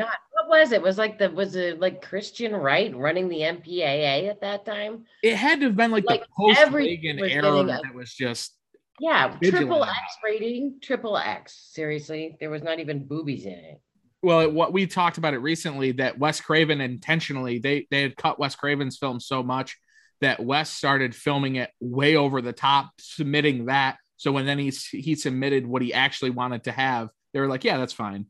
was 0.50 0.72
it? 0.72 0.82
Was 0.82 0.98
like 0.98 1.20
the 1.20 1.30
was 1.30 1.56
it 1.56 1.80
like 1.80 2.02
Christian 2.02 2.56
Wright 2.56 2.96
running 2.96 3.30
the 3.30 3.42
MPAA 3.42 4.30
at 4.30 4.42
that 4.42 4.66
time? 4.66 5.06
It 5.24 5.36
had 5.36 5.60
to 5.60 5.68
have 5.68 5.76
been 5.76 5.92
like, 5.92 6.06
like 6.06 6.22
the 6.22 6.28
post 6.36 6.72
Reagan 6.72 7.20
era 7.20 7.64
that 7.64 7.94
was 7.94 8.14
just 8.14 8.56
yeah, 9.00 9.34
triple 9.42 9.86
X 9.86 9.98
rating, 10.24 10.80
triple 10.82 11.18
X. 11.18 11.70
Seriously, 11.72 12.36
there 12.40 12.50
was 12.50 12.64
not 12.64 12.80
even 12.80 13.06
boobies 13.06 13.46
in 13.46 13.54
it. 13.54 13.82
Well, 14.22 14.50
what 14.52 14.74
we 14.74 14.86
talked 14.86 15.18
about 15.18 15.34
it 15.34 15.38
recently 15.38 15.94
that 15.94 16.20
Wes 16.20 16.42
Craven 16.42 16.82
intentionally 16.82 17.60
they 17.60 17.88
they 17.90 18.02
had 18.02 18.18
cut 18.18 18.40
Wes 18.40 18.56
Craven's 18.56 18.98
film 18.98 19.20
so 19.20 19.42
much 19.42 19.78
that 20.22 20.44
Wes 20.44 20.70
started 20.70 21.16
filming 21.16 21.56
it 21.56 21.70
way 21.80 22.18
over 22.18 22.42
the 22.42 22.52
top, 22.52 22.92
submitting 23.00 23.66
that. 23.66 23.98
So 24.18 24.34
when 24.34 24.46
then 24.46 24.60
he 24.60 24.70
he 24.70 25.16
submitted 25.16 25.66
what 25.66 25.82
he 25.82 25.94
actually 25.94 26.32
wanted 26.32 26.66
to 26.66 26.74
have, 26.74 27.10
they 27.34 27.40
were 27.40 27.48
like, 27.48 27.64
"Yeah, 27.64 27.78
that's 27.78 27.94
fine." 27.94 28.26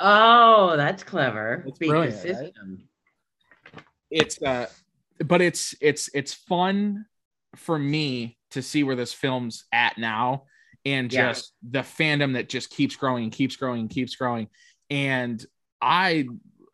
Oh, 0.00 0.76
that's 0.76 1.02
clever. 1.02 1.62
It's 1.66 1.78
brilliant. 1.78 2.24
Right? 2.24 2.52
It's 4.10 4.42
uh, 4.42 4.66
but 5.24 5.42
it's 5.42 5.74
it's 5.80 6.08
it's 6.14 6.32
fun 6.32 7.04
for 7.56 7.78
me 7.78 8.38
to 8.52 8.62
see 8.62 8.82
where 8.82 8.96
this 8.96 9.12
film's 9.12 9.64
at 9.72 9.98
now, 9.98 10.44
and 10.86 11.10
just 11.10 11.52
yeah. 11.62 11.82
the 11.82 11.86
fandom 11.86 12.32
that 12.32 12.48
just 12.48 12.70
keeps 12.70 12.96
growing 12.96 13.24
and 13.24 13.32
keeps 13.32 13.56
growing 13.56 13.82
and 13.82 13.90
keeps 13.90 14.16
growing, 14.16 14.48
and 14.88 15.44
I 15.80 16.26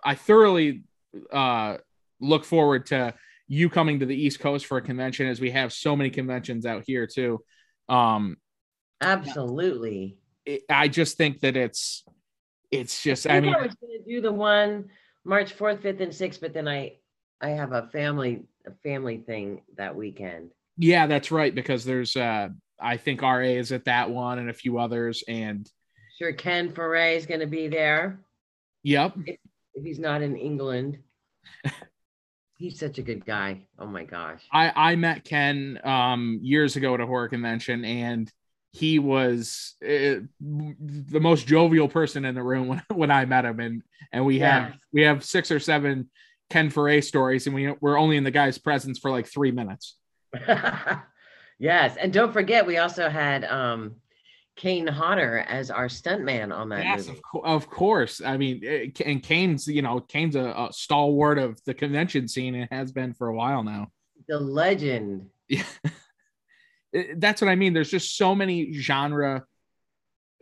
I 0.05 0.15
thoroughly 0.15 0.85
uh 1.33 1.79
look 2.21 2.45
forward 2.45 2.87
to 2.87 3.13
you 3.49 3.69
coming 3.69 4.01
to 4.01 4.07
the 4.07 4.17
East 4.17 4.41
Coast 4.41 4.67
for 4.67 4.79
a 4.79 4.83
convention, 4.83 5.27
as 5.27 5.41
we 5.41 5.51
have 5.51 5.73
so 5.73 5.97
many 5.97 6.11
conventions 6.11 6.65
out 6.65 6.85
here 6.87 7.07
too. 7.07 7.43
Um, 7.89 8.37
absolutely. 9.01 10.19
It, 10.45 10.63
I 10.71 10.89
just 10.89 11.17
think 11.17 11.41
that 11.41 11.57
it's 11.57 12.05
it's 12.71 13.03
just 13.03 13.27
I, 13.27 13.37
I 13.37 13.41
mean 13.41 13.55
I 13.55 13.63
was 13.63 13.75
gonna 13.75 14.03
do 14.07 14.21
the 14.21 14.33
one 14.33 14.91
March 15.25 15.57
4th, 15.57 15.83
5th, 15.83 16.01
and 16.01 16.13
6th, 16.13 16.41
but 16.41 16.55
then 16.55 16.69
I 16.69 16.97
I 17.41 17.51
have 17.51 17.73
a 17.73 17.89
family 17.93 18.45
a 18.67 18.73
family 18.83 19.19
thing 19.19 19.63
that 19.77 19.95
weekend. 19.95 20.51
Yeah, 20.79 21.07
that's 21.07 21.31
right, 21.31 21.55
because 21.55 21.85
there's 21.85 22.17
uh 22.17 22.49
I 22.81 22.97
think 22.97 23.23
RA 23.23 23.41
is 23.41 23.73
at 23.73 23.87
that 23.87 24.11
one 24.11 24.39
and 24.39 24.51
a 24.51 24.55
few 24.55 24.79
others 24.79 25.25
and 25.29 25.71
sure 26.19 26.33
Ken 26.33 26.71
Foree 26.71 27.17
is 27.17 27.27
gonna 27.27 27.47
be 27.47 27.69
there. 27.69 28.21
Yep. 28.83 29.15
If, 29.27 29.37
if 29.75 29.85
he's 29.85 29.99
not 29.99 30.23
in 30.23 30.37
England. 30.37 30.99
He's 32.59 32.79
such 32.79 32.97
a 32.97 33.03
good 33.03 33.27
guy. 33.27 33.61
Oh 33.79 33.87
my 33.87 34.05
gosh. 34.05 34.43
I 34.51 34.73
I 34.75 34.97
met 34.97 35.25
Ken 35.25 35.79
um 35.85 36.41
years 36.43 36.77
ago 36.77 36.95
at 36.95 37.01
a 37.01 37.07
horror 37.07 37.29
convention 37.29 37.85
and 37.85 38.33
he 38.77 38.99
was 38.99 39.75
uh, 39.83 40.21
the 40.39 41.21
most 41.21 41.47
jovial 41.47 41.89
person 41.89 42.27
in 42.27 42.35
the 42.35 42.43
room 42.43 42.69
when, 42.69 42.83
when 42.95 43.11
I 43.11 43.25
met 43.25 43.47
him, 43.47 43.61
and 43.61 43.83
and 44.13 44.27
we 44.27 44.39
yeah. 44.39 44.67
have 44.67 44.75
we 44.93 45.03
have 45.03 45.25
six 45.25 45.51
or 45.51 45.59
seven 45.59 46.11
Ken 46.51 46.71
Foree 46.71 47.03
stories, 47.03 47.47
and 47.47 47.55
we 47.55 47.73
we're 47.81 47.99
only 47.99 48.19
in 48.19 48.25
the 48.25 48.31
guy's 48.31 48.59
presence 48.59 48.99
for 48.99 49.11
like 49.11 49.27
three 49.27 49.51
minutes. 49.51 49.97
yes, 51.59 51.97
and 51.97 52.13
don't 52.13 52.33
forget 52.33 52.67
we 52.67 52.77
also 52.77 53.09
had 53.09 53.45
um, 53.45 53.97
Kane 54.57 54.87
Hodder 54.87 55.39
as 55.49 55.71
our 55.71 55.87
stuntman 55.89 56.55
on 56.55 56.69
that. 56.69 56.85
Yes, 56.85 57.09
of, 57.09 57.19
co- 57.23 57.45
of, 57.45 57.71
course. 57.71 58.21
I 58.23 58.37
mean, 58.37 58.61
it, 58.63 59.01
eh, 59.01 59.05
and 59.11 59.23
Kane's 59.23 59.67
you 59.67 59.81
know 59.81 60.01
Kane's 60.01 60.37
a, 60.37 60.51
a 60.51 60.69
stalwart 60.71 61.39
of 61.39 61.59
the 61.65 61.73
convention 61.73 62.29
scene 62.29 62.55
and 62.55 62.69
has 62.71 62.93
been 62.93 63.15
for 63.15 63.29
a 63.29 63.35
while 63.35 63.63
now. 63.63 63.91
The 64.29 64.39
legend. 64.39 65.31
Yeah 65.49 65.65
that's 67.17 67.41
what 67.41 67.49
I 67.49 67.55
mean. 67.55 67.73
There's 67.73 67.91
just 67.91 68.17
so 68.17 68.35
many 68.35 68.73
genre 68.73 69.45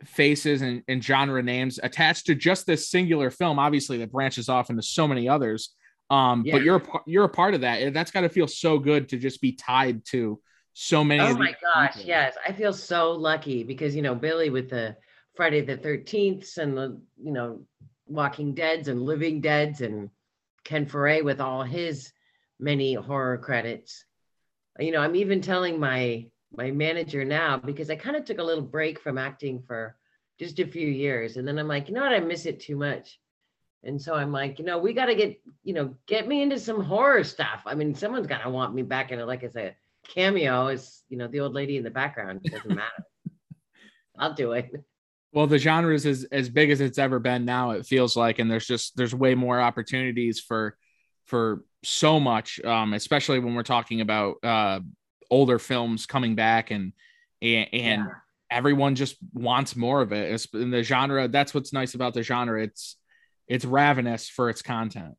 faces 0.03 0.61
and, 0.61 0.83
and 0.87 1.03
genre 1.03 1.41
names 1.41 1.79
attached 1.81 2.25
to 2.27 2.35
just 2.35 2.65
this 2.65 2.89
singular 2.89 3.29
film, 3.29 3.59
obviously 3.59 3.97
that 3.97 4.11
branches 4.11 4.49
off 4.49 4.69
into 4.69 4.81
so 4.81 5.07
many 5.07 5.29
others. 5.29 5.73
Um, 6.09 6.43
yeah. 6.45 6.53
but 6.53 6.63
you're 6.63 6.77
a, 6.77 6.99
you're 7.07 7.23
a 7.23 7.29
part 7.29 7.55
of 7.55 7.61
that. 7.61 7.93
That's 7.93 8.11
got 8.11 8.21
to 8.21 8.29
feel 8.29 8.47
so 8.47 8.77
good 8.77 9.09
to 9.09 9.17
just 9.17 9.41
be 9.41 9.53
tied 9.53 10.05
to 10.05 10.39
so 10.73 11.03
many. 11.03 11.23
Oh 11.23 11.35
my 11.35 11.55
gosh, 11.73 11.93
people. 11.93 12.07
yes, 12.07 12.35
I 12.47 12.51
feel 12.51 12.73
so 12.73 13.13
lucky 13.13 13.63
because 13.63 13.95
you 13.95 14.01
know 14.01 14.13
Billy 14.13 14.49
with 14.49 14.69
the 14.69 14.95
Friday 15.35 15.61
the 15.61 15.77
Thirteenth 15.77 16.57
and 16.57 16.77
the 16.77 17.01
you 17.23 17.31
know 17.31 17.65
Walking 18.07 18.53
Dead's 18.53 18.87
and 18.87 19.01
Living 19.01 19.41
Dead's 19.41 19.81
and 19.81 20.09
Ken 20.63 20.85
Foree 20.85 21.23
with 21.23 21.41
all 21.41 21.63
his 21.63 22.11
many 22.59 22.93
horror 22.93 23.37
credits. 23.37 24.05
You 24.77 24.91
know, 24.91 24.99
I'm 24.99 25.15
even 25.15 25.41
telling 25.41 25.79
my 25.79 26.27
my 26.57 26.71
manager 26.71 27.23
now 27.25 27.57
because 27.57 27.89
I 27.89 27.95
kind 27.95 28.15
of 28.15 28.25
took 28.25 28.39
a 28.39 28.43
little 28.43 28.63
break 28.63 28.99
from 28.99 29.17
acting 29.17 29.61
for 29.65 29.95
just 30.39 30.59
a 30.59 30.67
few 30.67 30.87
years, 30.87 31.37
and 31.37 31.47
then 31.47 31.57
I'm 31.57 31.67
like, 31.67 31.87
you 31.87 31.95
know 31.95 32.01
what, 32.01 32.13
I 32.13 32.19
miss 32.19 32.45
it 32.45 32.59
too 32.59 32.75
much. 32.75 33.19
And 33.83 34.01
so 34.01 34.15
I'm 34.15 34.31
like, 34.31 34.57
you 34.57 34.65
know, 34.65 34.79
we 34.79 34.93
got 34.93 35.05
to 35.05 35.15
get, 35.15 35.39
you 35.63 35.73
know, 35.73 35.95
get 36.07 36.27
me 36.27 36.41
into 36.41 36.59
some 36.59 36.83
horror 36.83 37.23
stuff. 37.23 37.61
I 37.65 37.75
mean, 37.75 37.93
someone's 37.93 38.25
got 38.25 38.39
to 38.39 38.49
want 38.49 38.73
me 38.73 38.81
back 38.81 39.11
in 39.11 39.19
it, 39.19 39.27
like 39.27 39.43
I 39.43 39.49
said, 39.49 39.75
cameo 40.07 40.67
as, 40.67 41.03
you 41.07 41.17
know, 41.17 41.27
the 41.27 41.39
old 41.39 41.53
lady 41.53 41.77
in 41.77 41.83
the 41.83 41.91
background. 41.91 42.41
It 42.43 42.51
doesn't 42.51 42.75
matter. 42.75 43.05
I'll 44.17 44.33
do 44.33 44.53
it. 44.53 44.71
Well, 45.33 45.45
the 45.45 45.59
genre 45.59 45.93
is 45.93 46.05
as, 46.05 46.23
as 46.31 46.49
big 46.49 46.71
as 46.71 46.81
it's 46.81 46.97
ever 46.97 47.19
been 47.19 47.45
now, 47.45 47.71
it 47.71 47.85
feels 47.85 48.15
like, 48.15 48.39
and 48.39 48.49
there's 48.49 48.65
just, 48.65 48.97
there's 48.97 49.13
way 49.13 49.35
more 49.35 49.61
opportunities 49.61 50.39
for, 50.39 50.77
for 51.25 51.63
so 51.83 52.19
much, 52.19 52.59
um, 52.63 52.93
especially 52.93 53.39
when 53.39 53.53
we're 53.53 53.63
talking 53.63 54.01
about 54.01 54.37
uh, 54.43 54.79
older 55.29 55.59
films 55.59 56.05
coming 56.05 56.35
back 56.35 56.71
and, 56.71 56.93
and, 57.41 57.67
and 57.73 58.01
yeah. 58.03 58.13
everyone 58.49 58.95
just 58.95 59.17
wants 59.33 59.75
more 59.75 60.01
of 60.01 60.11
it. 60.11 60.31
It's 60.31 60.45
in 60.53 60.71
the 60.71 60.83
genre. 60.83 61.27
That's 61.27 61.53
what's 61.53 61.73
nice 61.73 61.93
about 61.93 62.13
the 62.13 62.23
genre. 62.23 62.61
It's, 62.61 62.95
it's 63.47 63.65
ravenous 63.65 64.29
for 64.29 64.49
its 64.49 64.61
content. 64.61 65.15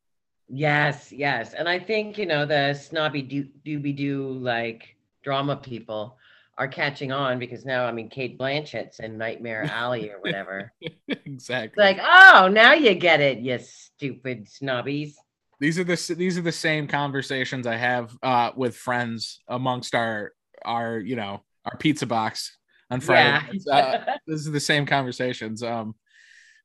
Yes, 0.49 1.11
yes. 1.11 1.53
And 1.53 1.67
I 1.67 1.79
think, 1.79 2.17
you 2.17 2.25
know, 2.25 2.45
the 2.45 2.73
snobby 2.73 3.21
do- 3.21 3.49
dooby 3.65 3.95
doo 3.95 4.31
like 4.31 4.95
drama 5.23 5.57
people 5.57 6.17
are 6.57 6.67
catching 6.67 7.11
on 7.11 7.37
because 7.37 7.65
now, 7.65 7.85
I 7.85 7.91
mean, 7.91 8.09
Cate 8.09 8.37
Blanchett's 8.37 8.99
in 8.99 9.17
Nightmare 9.17 9.65
Alley 9.65 10.09
or 10.09 10.19
whatever. 10.19 10.71
exactly. 11.07 11.83
Like, 11.83 11.99
oh, 12.01 12.49
now 12.51 12.73
you 12.73 12.95
get 12.95 13.19
it, 13.19 13.39
you 13.39 13.59
stupid 13.59 14.49
snobbies. 14.49 15.17
These 15.59 15.79
are 15.79 15.83
the 15.83 16.15
these 16.15 16.37
are 16.37 16.41
the 16.41 16.51
same 16.51 16.87
conversations 16.87 17.65
I 17.65 17.75
have 17.75 18.15
uh, 18.21 18.51
with 18.55 18.75
friends 18.75 19.41
amongst 19.47 19.95
our 19.95 20.31
our 20.63 20.99
you 20.99 21.15
know 21.15 21.43
our 21.65 21.77
pizza 21.77 22.05
box 22.05 22.57
on 22.91 23.01
Friday. 23.01 23.59
Yeah. 23.65 23.75
uh, 23.75 24.17
this 24.27 24.41
is 24.41 24.51
the 24.51 24.59
same 24.59 24.85
conversations. 24.85 25.63
Um, 25.63 25.95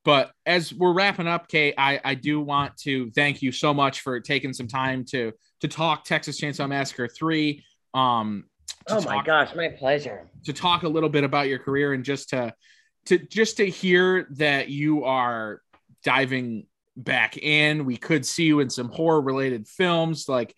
but 0.05 0.33
as 0.47 0.75
we're 0.75 0.93
wrapping 0.93 1.29
up, 1.29 1.49
Kate, 1.49 1.75
I, 1.79 2.01
I 2.05 2.15
do 2.15 2.41
want 2.41 2.77
to 2.79 3.11
thank 3.13 3.41
you 3.41 3.53
so 3.53 3.73
much 3.73 4.01
for 4.01 4.19
taking 4.21 4.53
some 4.53 4.67
time 4.67 5.05
to 5.07 5.33
to 5.61 5.69
talk 5.69 6.05
Texas 6.05 6.41
Chainsaw 6.41 6.69
Massacre 6.69 7.09
3. 7.09 7.65
Um 7.95 8.45
oh 8.89 9.01
my 9.03 9.17
talk, 9.17 9.27
gosh, 9.27 9.55
my 9.55 9.69
pleasure. 9.69 10.29
To 10.45 10.53
talk 10.53 10.83
a 10.83 10.89
little 10.89 11.09
bit 11.09 11.25
about 11.25 11.49
your 11.49 11.59
career 11.59 11.93
and 11.93 12.05
just 12.05 12.31
to 12.31 12.53
to 13.07 13.19
just 13.19 13.59
to 13.59 13.69
hear 13.69 14.27
that 14.33 14.69
you 14.69 15.05
are 15.05 15.63
diving 16.05 16.67
back 16.97 17.37
in. 17.39 17.85
We 17.85 17.97
could 17.97 18.27
see 18.27 18.45
you 18.45 18.61
in 18.61 18.71
some 18.71 18.89
horror 18.89 19.21
related 19.21 19.67
films. 19.69 20.29
Like 20.29 20.55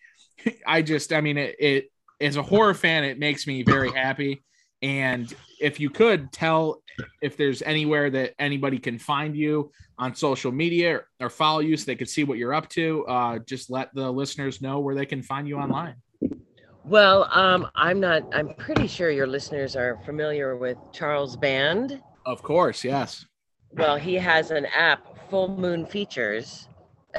I 0.66 0.82
just 0.82 1.12
I 1.12 1.20
mean 1.20 1.38
it, 1.38 1.56
it 1.58 1.90
as 2.20 2.36
a 2.36 2.42
horror 2.42 2.74
fan, 2.74 3.04
it 3.04 3.18
makes 3.18 3.46
me 3.46 3.62
very 3.62 3.90
happy. 3.90 4.42
And 4.82 5.32
if 5.60 5.80
you 5.80 5.88
could 5.88 6.30
tell 6.30 6.82
if 7.22 7.36
there's 7.36 7.62
anywhere 7.62 8.10
that 8.10 8.34
anybody 8.38 8.78
can 8.78 8.98
find 8.98 9.36
you 9.36 9.72
on 9.98 10.14
social 10.14 10.52
media 10.52 10.96
or, 10.96 11.08
or 11.20 11.30
follow 11.30 11.60
you 11.60 11.76
so 11.76 11.86
they 11.86 11.94
can 11.94 12.06
see 12.06 12.24
what 12.24 12.38
you're 12.38 12.52
up 12.52 12.68
to, 12.70 13.06
uh, 13.06 13.38
just 13.40 13.70
let 13.70 13.94
the 13.94 14.10
listeners 14.12 14.60
know 14.60 14.80
where 14.80 14.94
they 14.94 15.06
can 15.06 15.22
find 15.22 15.48
you 15.48 15.56
online. 15.56 15.94
Well, 16.84 17.28
um, 17.32 17.68
I'm 17.74 17.98
not, 17.98 18.22
I'm 18.34 18.52
pretty 18.54 18.86
sure 18.86 19.10
your 19.10 19.26
listeners 19.26 19.74
are 19.74 19.98
familiar 20.04 20.56
with 20.56 20.76
Charles 20.92 21.34
Band. 21.34 22.02
Of 22.26 22.42
course, 22.42 22.84
yes. 22.84 23.24
Well, 23.72 23.96
he 23.96 24.14
has 24.16 24.50
an 24.50 24.66
app, 24.66 25.13
Full 25.30 25.48
Moon 25.48 25.86
Features, 25.86 26.68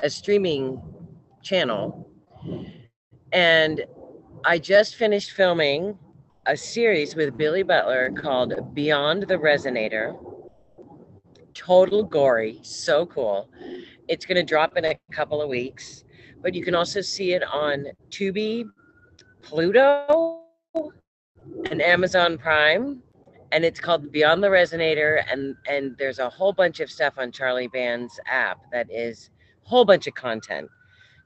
a 0.02 0.10
streaming 0.10 0.82
channel. 1.42 2.10
And 3.32 3.86
I 4.44 4.60
just 4.60 4.96
finished 4.96 5.32
filming 5.32 5.98
a 6.46 6.56
series 6.56 7.16
with 7.16 7.38
Billy 7.38 7.64
Butler 7.64 8.12
called 8.12 8.74
Beyond 8.74 9.24
the 9.24 9.38
Resonator. 9.38 10.16
Total 11.54 12.04
gory, 12.04 12.60
so 12.62 13.06
cool. 13.08 13.50
It's 14.08 14.26
going 14.26 14.36
to 14.36 14.44
drop 14.44 14.78
in 14.78 14.86
a 14.86 14.96
couple 15.12 15.42
of 15.42 15.50
weeks, 15.50 16.04
but 16.42 16.54
you 16.54 16.64
can 16.64 16.76
also 16.76 17.02
see 17.02 17.34
it 17.34 17.44
on 17.44 17.88
Tubi, 18.10 18.66
Pluto, 19.42 20.42
and 21.72 21.82
Amazon 21.82 22.38
Prime. 22.38 23.02
And 23.52 23.64
it's 23.64 23.80
called 23.80 24.12
Beyond 24.12 24.44
the 24.44 24.48
Resonator. 24.48 25.24
And, 25.32 25.56
and 25.68 25.96
there's 25.98 26.20
a 26.20 26.30
whole 26.30 26.54
bunch 26.54 26.80
of 26.80 26.92
stuff 26.92 27.16
on 27.18 27.32
Charlie 27.32 27.68
Band's 27.68 28.20
app 28.26 28.60
that 28.72 28.92
is 28.92 29.30
a 29.66 29.70
whole 29.70 29.86
bunch 29.86 30.08
of 30.08 30.16
content. 30.16 30.70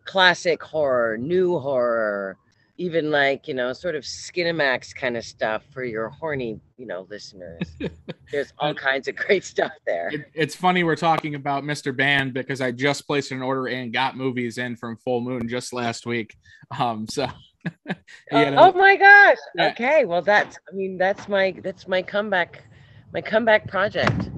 Classic 0.05 0.61
horror, 0.61 1.17
new 1.17 1.59
horror, 1.59 2.37
even 2.79 3.11
like 3.11 3.47
you 3.47 3.53
know 3.53 3.73
sort 3.73 3.93
of 3.93 4.03
skinemax 4.03 4.95
kind 4.95 5.17
of 5.17 5.25
stuff 5.25 5.63
for 5.71 5.83
your 5.83 6.09
horny 6.09 6.59
you 6.77 6.87
know 6.87 7.05
listeners. 7.09 7.61
There's 8.31 8.53
all 8.57 8.73
kinds 8.73 9.07
of 9.07 9.15
great 9.17 9.43
stuff 9.43 9.73
there. 9.85 10.09
It, 10.11 10.25
it's 10.33 10.55
funny 10.55 10.83
we're 10.83 10.95
talking 10.95 11.35
about 11.35 11.63
mr 11.63 11.95
band 11.95 12.33
because 12.33 12.61
i 12.61 12.71
just 12.71 13.05
placed 13.05 13.31
an 13.31 13.41
order 13.41 13.67
and 13.67 13.91
got 13.91 14.15
movies 14.15 14.57
in 14.57 14.77
from 14.77 14.95
full 14.97 15.21
moon 15.21 15.47
just 15.47 15.73
last 15.73 16.05
week. 16.05 16.35
Um 16.79 17.05
so 17.07 17.27
oh, 17.89 17.95
oh 18.31 18.71
my 18.73 18.95
gosh 18.95 19.37
yeah. 19.55 19.69
okay 19.69 20.05
well 20.05 20.21
that's 20.21 20.57
i 20.71 20.75
mean 20.75 20.97
that's 20.97 21.27
my 21.27 21.55
that's 21.63 21.87
my 21.87 22.01
comeback 22.01 22.63
my 23.13 23.21
comeback 23.21 23.67
project 23.67 24.29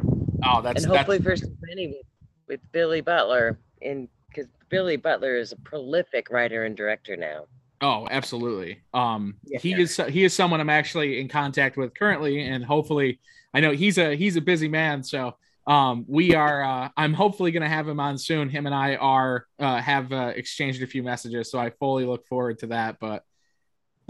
oh 0.45 0.61
that's 0.61 0.83
and 0.83 0.93
hopefully 0.93 1.17
that's... 1.17 1.41
for 1.41 1.47
many 1.63 1.87
with, 1.87 2.05
with 2.47 2.71
billy 2.71 3.01
butler 3.01 3.59
in 3.81 4.07
because 4.29 4.47
billy 4.69 4.95
butler 4.95 5.35
is 5.35 5.51
a 5.51 5.57
prolific 5.57 6.29
writer 6.29 6.65
and 6.65 6.75
director 6.75 7.15
now 7.15 7.45
Oh, 7.83 8.07
absolutely. 8.11 8.79
Um, 8.93 9.35
yeah. 9.43 9.57
he 9.59 9.73
is 9.73 9.97
he 10.07 10.23
is 10.23 10.35
someone 10.35 10.61
I'm 10.61 10.69
actually 10.69 11.19
in 11.19 11.27
contact 11.27 11.77
with 11.77 11.95
currently, 11.95 12.47
and 12.47 12.63
hopefully, 12.63 13.19
I 13.55 13.59
know 13.59 13.71
he's 13.71 13.97
a 13.97 14.15
he's 14.15 14.35
a 14.35 14.41
busy 14.41 14.67
man. 14.67 15.01
So 15.01 15.35
um, 15.71 16.03
we 16.05 16.35
are. 16.35 16.63
Uh, 16.63 16.89
I'm 16.97 17.13
hopefully 17.13 17.51
going 17.51 17.63
to 17.63 17.69
have 17.69 17.87
him 17.87 18.01
on 18.01 18.17
soon. 18.17 18.49
Him 18.49 18.65
and 18.65 18.75
I 18.75 18.95
are 18.95 19.45
uh, 19.57 19.77
have 19.77 20.11
uh, 20.11 20.33
exchanged 20.35 20.83
a 20.83 20.87
few 20.87 21.01
messages, 21.01 21.49
so 21.49 21.59
I 21.59 21.69
fully 21.69 22.03
look 22.03 22.27
forward 22.27 22.59
to 22.59 22.67
that. 22.67 22.97
But 22.99 23.23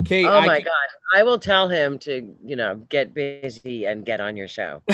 Kate, 0.04 0.26
oh 0.26 0.42
my 0.42 0.56
I, 0.56 0.62
gosh, 0.62 0.72
I 1.14 1.22
will 1.22 1.38
tell 1.38 1.70
him 1.70 2.00
to 2.00 2.36
you 2.44 2.56
know 2.56 2.78
get 2.90 3.14
busy 3.14 3.86
and 3.86 4.04
get 4.04 4.20
on 4.20 4.36
your 4.36 4.48
show. 4.48 4.82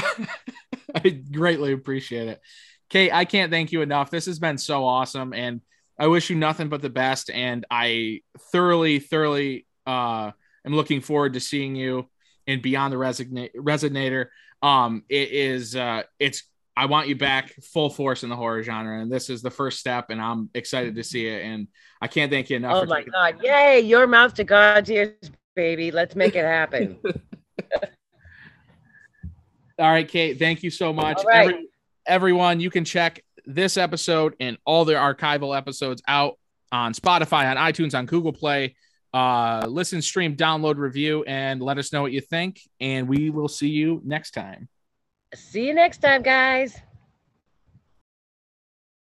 I 0.94 1.10
greatly 1.32 1.72
appreciate 1.72 2.28
it, 2.28 2.42
Kate. 2.90 3.14
I 3.14 3.24
can't 3.24 3.50
thank 3.50 3.72
you 3.72 3.82
enough. 3.82 4.12
This 4.12 4.26
has 4.26 4.38
been 4.38 4.58
so 4.58 4.84
awesome, 4.84 5.34
and 5.34 5.62
I 5.98 6.08
wish 6.08 6.30
you 6.30 6.36
nothing 6.36 6.68
but 6.68 6.82
the 6.82 6.90
best, 6.90 7.30
and 7.30 7.66
I 7.72 8.24
thoroughly, 8.52 9.00
thoroughly 9.00 9.66
uh, 9.86 10.32
am 10.66 10.74
looking 10.74 11.00
forward 11.00 11.36
to 11.36 11.40
seeing 11.40 11.78
you 11.78 12.10
in 12.46 12.62
Beyond 12.62 12.92
the 12.92 12.98
Resigna- 12.98 13.56
Resonator. 13.56 14.26
Um, 14.62 15.04
it 15.08 15.32
is, 15.32 15.76
uh, 15.76 16.04
it's, 16.20 16.44
I 16.78 16.86
want 16.86 17.08
you 17.08 17.16
back 17.16 17.56
full 17.64 17.90
force 17.90 18.22
in 18.22 18.30
the 18.30 18.36
horror 18.36 18.62
genre, 18.62 19.02
and 19.02 19.12
this 19.12 19.32
is 19.32 19.42
the 19.42 19.50
first 19.50 19.80
step, 19.80 20.12
and 20.12 20.22
I'm 20.22 20.52
excited 20.54 20.94
to 20.94 21.04
see 21.04 21.26
it. 21.26 21.44
And 21.44 21.68
I 22.00 22.08
can't 22.08 22.32
thank 22.32 22.52
you 22.52 22.58
enough. 22.58 22.84
Oh 22.84 22.86
my 22.86 23.02
god! 23.02 23.40
Yay! 23.42 23.80
Your 23.80 24.06
mouth 24.06 24.36
to 24.36 24.44
God's 24.44 24.92
ears, 24.92 25.32
baby. 25.56 25.90
Let's 25.90 26.16
make 26.16 26.36
it 26.36 26.46
happen. 26.46 27.00
All 29.80 29.90
right, 29.90 30.08
Kate. 30.08 30.38
Thank 30.38 30.62
you 30.62 30.70
so 30.70 30.94
much. 30.94 31.20
Every, 31.32 31.68
everyone, 32.06 32.60
you 32.60 32.70
can 32.70 32.86
check 32.86 33.24
this 33.48 33.76
episode 33.76 34.36
and 34.40 34.58
all 34.66 34.86
the 34.86 34.94
archival 34.94 35.58
episodes 35.58 36.04
out 36.08 36.38
on 36.72 36.94
Spotify, 36.94 37.50
on 37.50 37.58
iTunes, 37.58 37.98
on 37.98 38.06
Google 38.06 38.34
Play. 38.34 38.76
Uh, 39.14 39.66
listen, 39.68 40.02
stream, 40.04 40.36
download, 40.36 40.78
review, 40.78 41.24
and 41.24 41.60
let 41.60 41.80
us 41.80 41.92
know 41.92 42.04
what 42.04 42.12
you 42.12 42.22
think. 42.22 42.60
And 42.80 43.08
we 43.08 43.32
will 43.32 43.48
see 43.48 43.70
you 43.70 44.02
next 44.06 44.32
time. 44.32 44.68
See 45.34 45.68
you 45.68 45.74
next 45.74 46.00
time, 46.00 46.22
guys. 46.22 46.82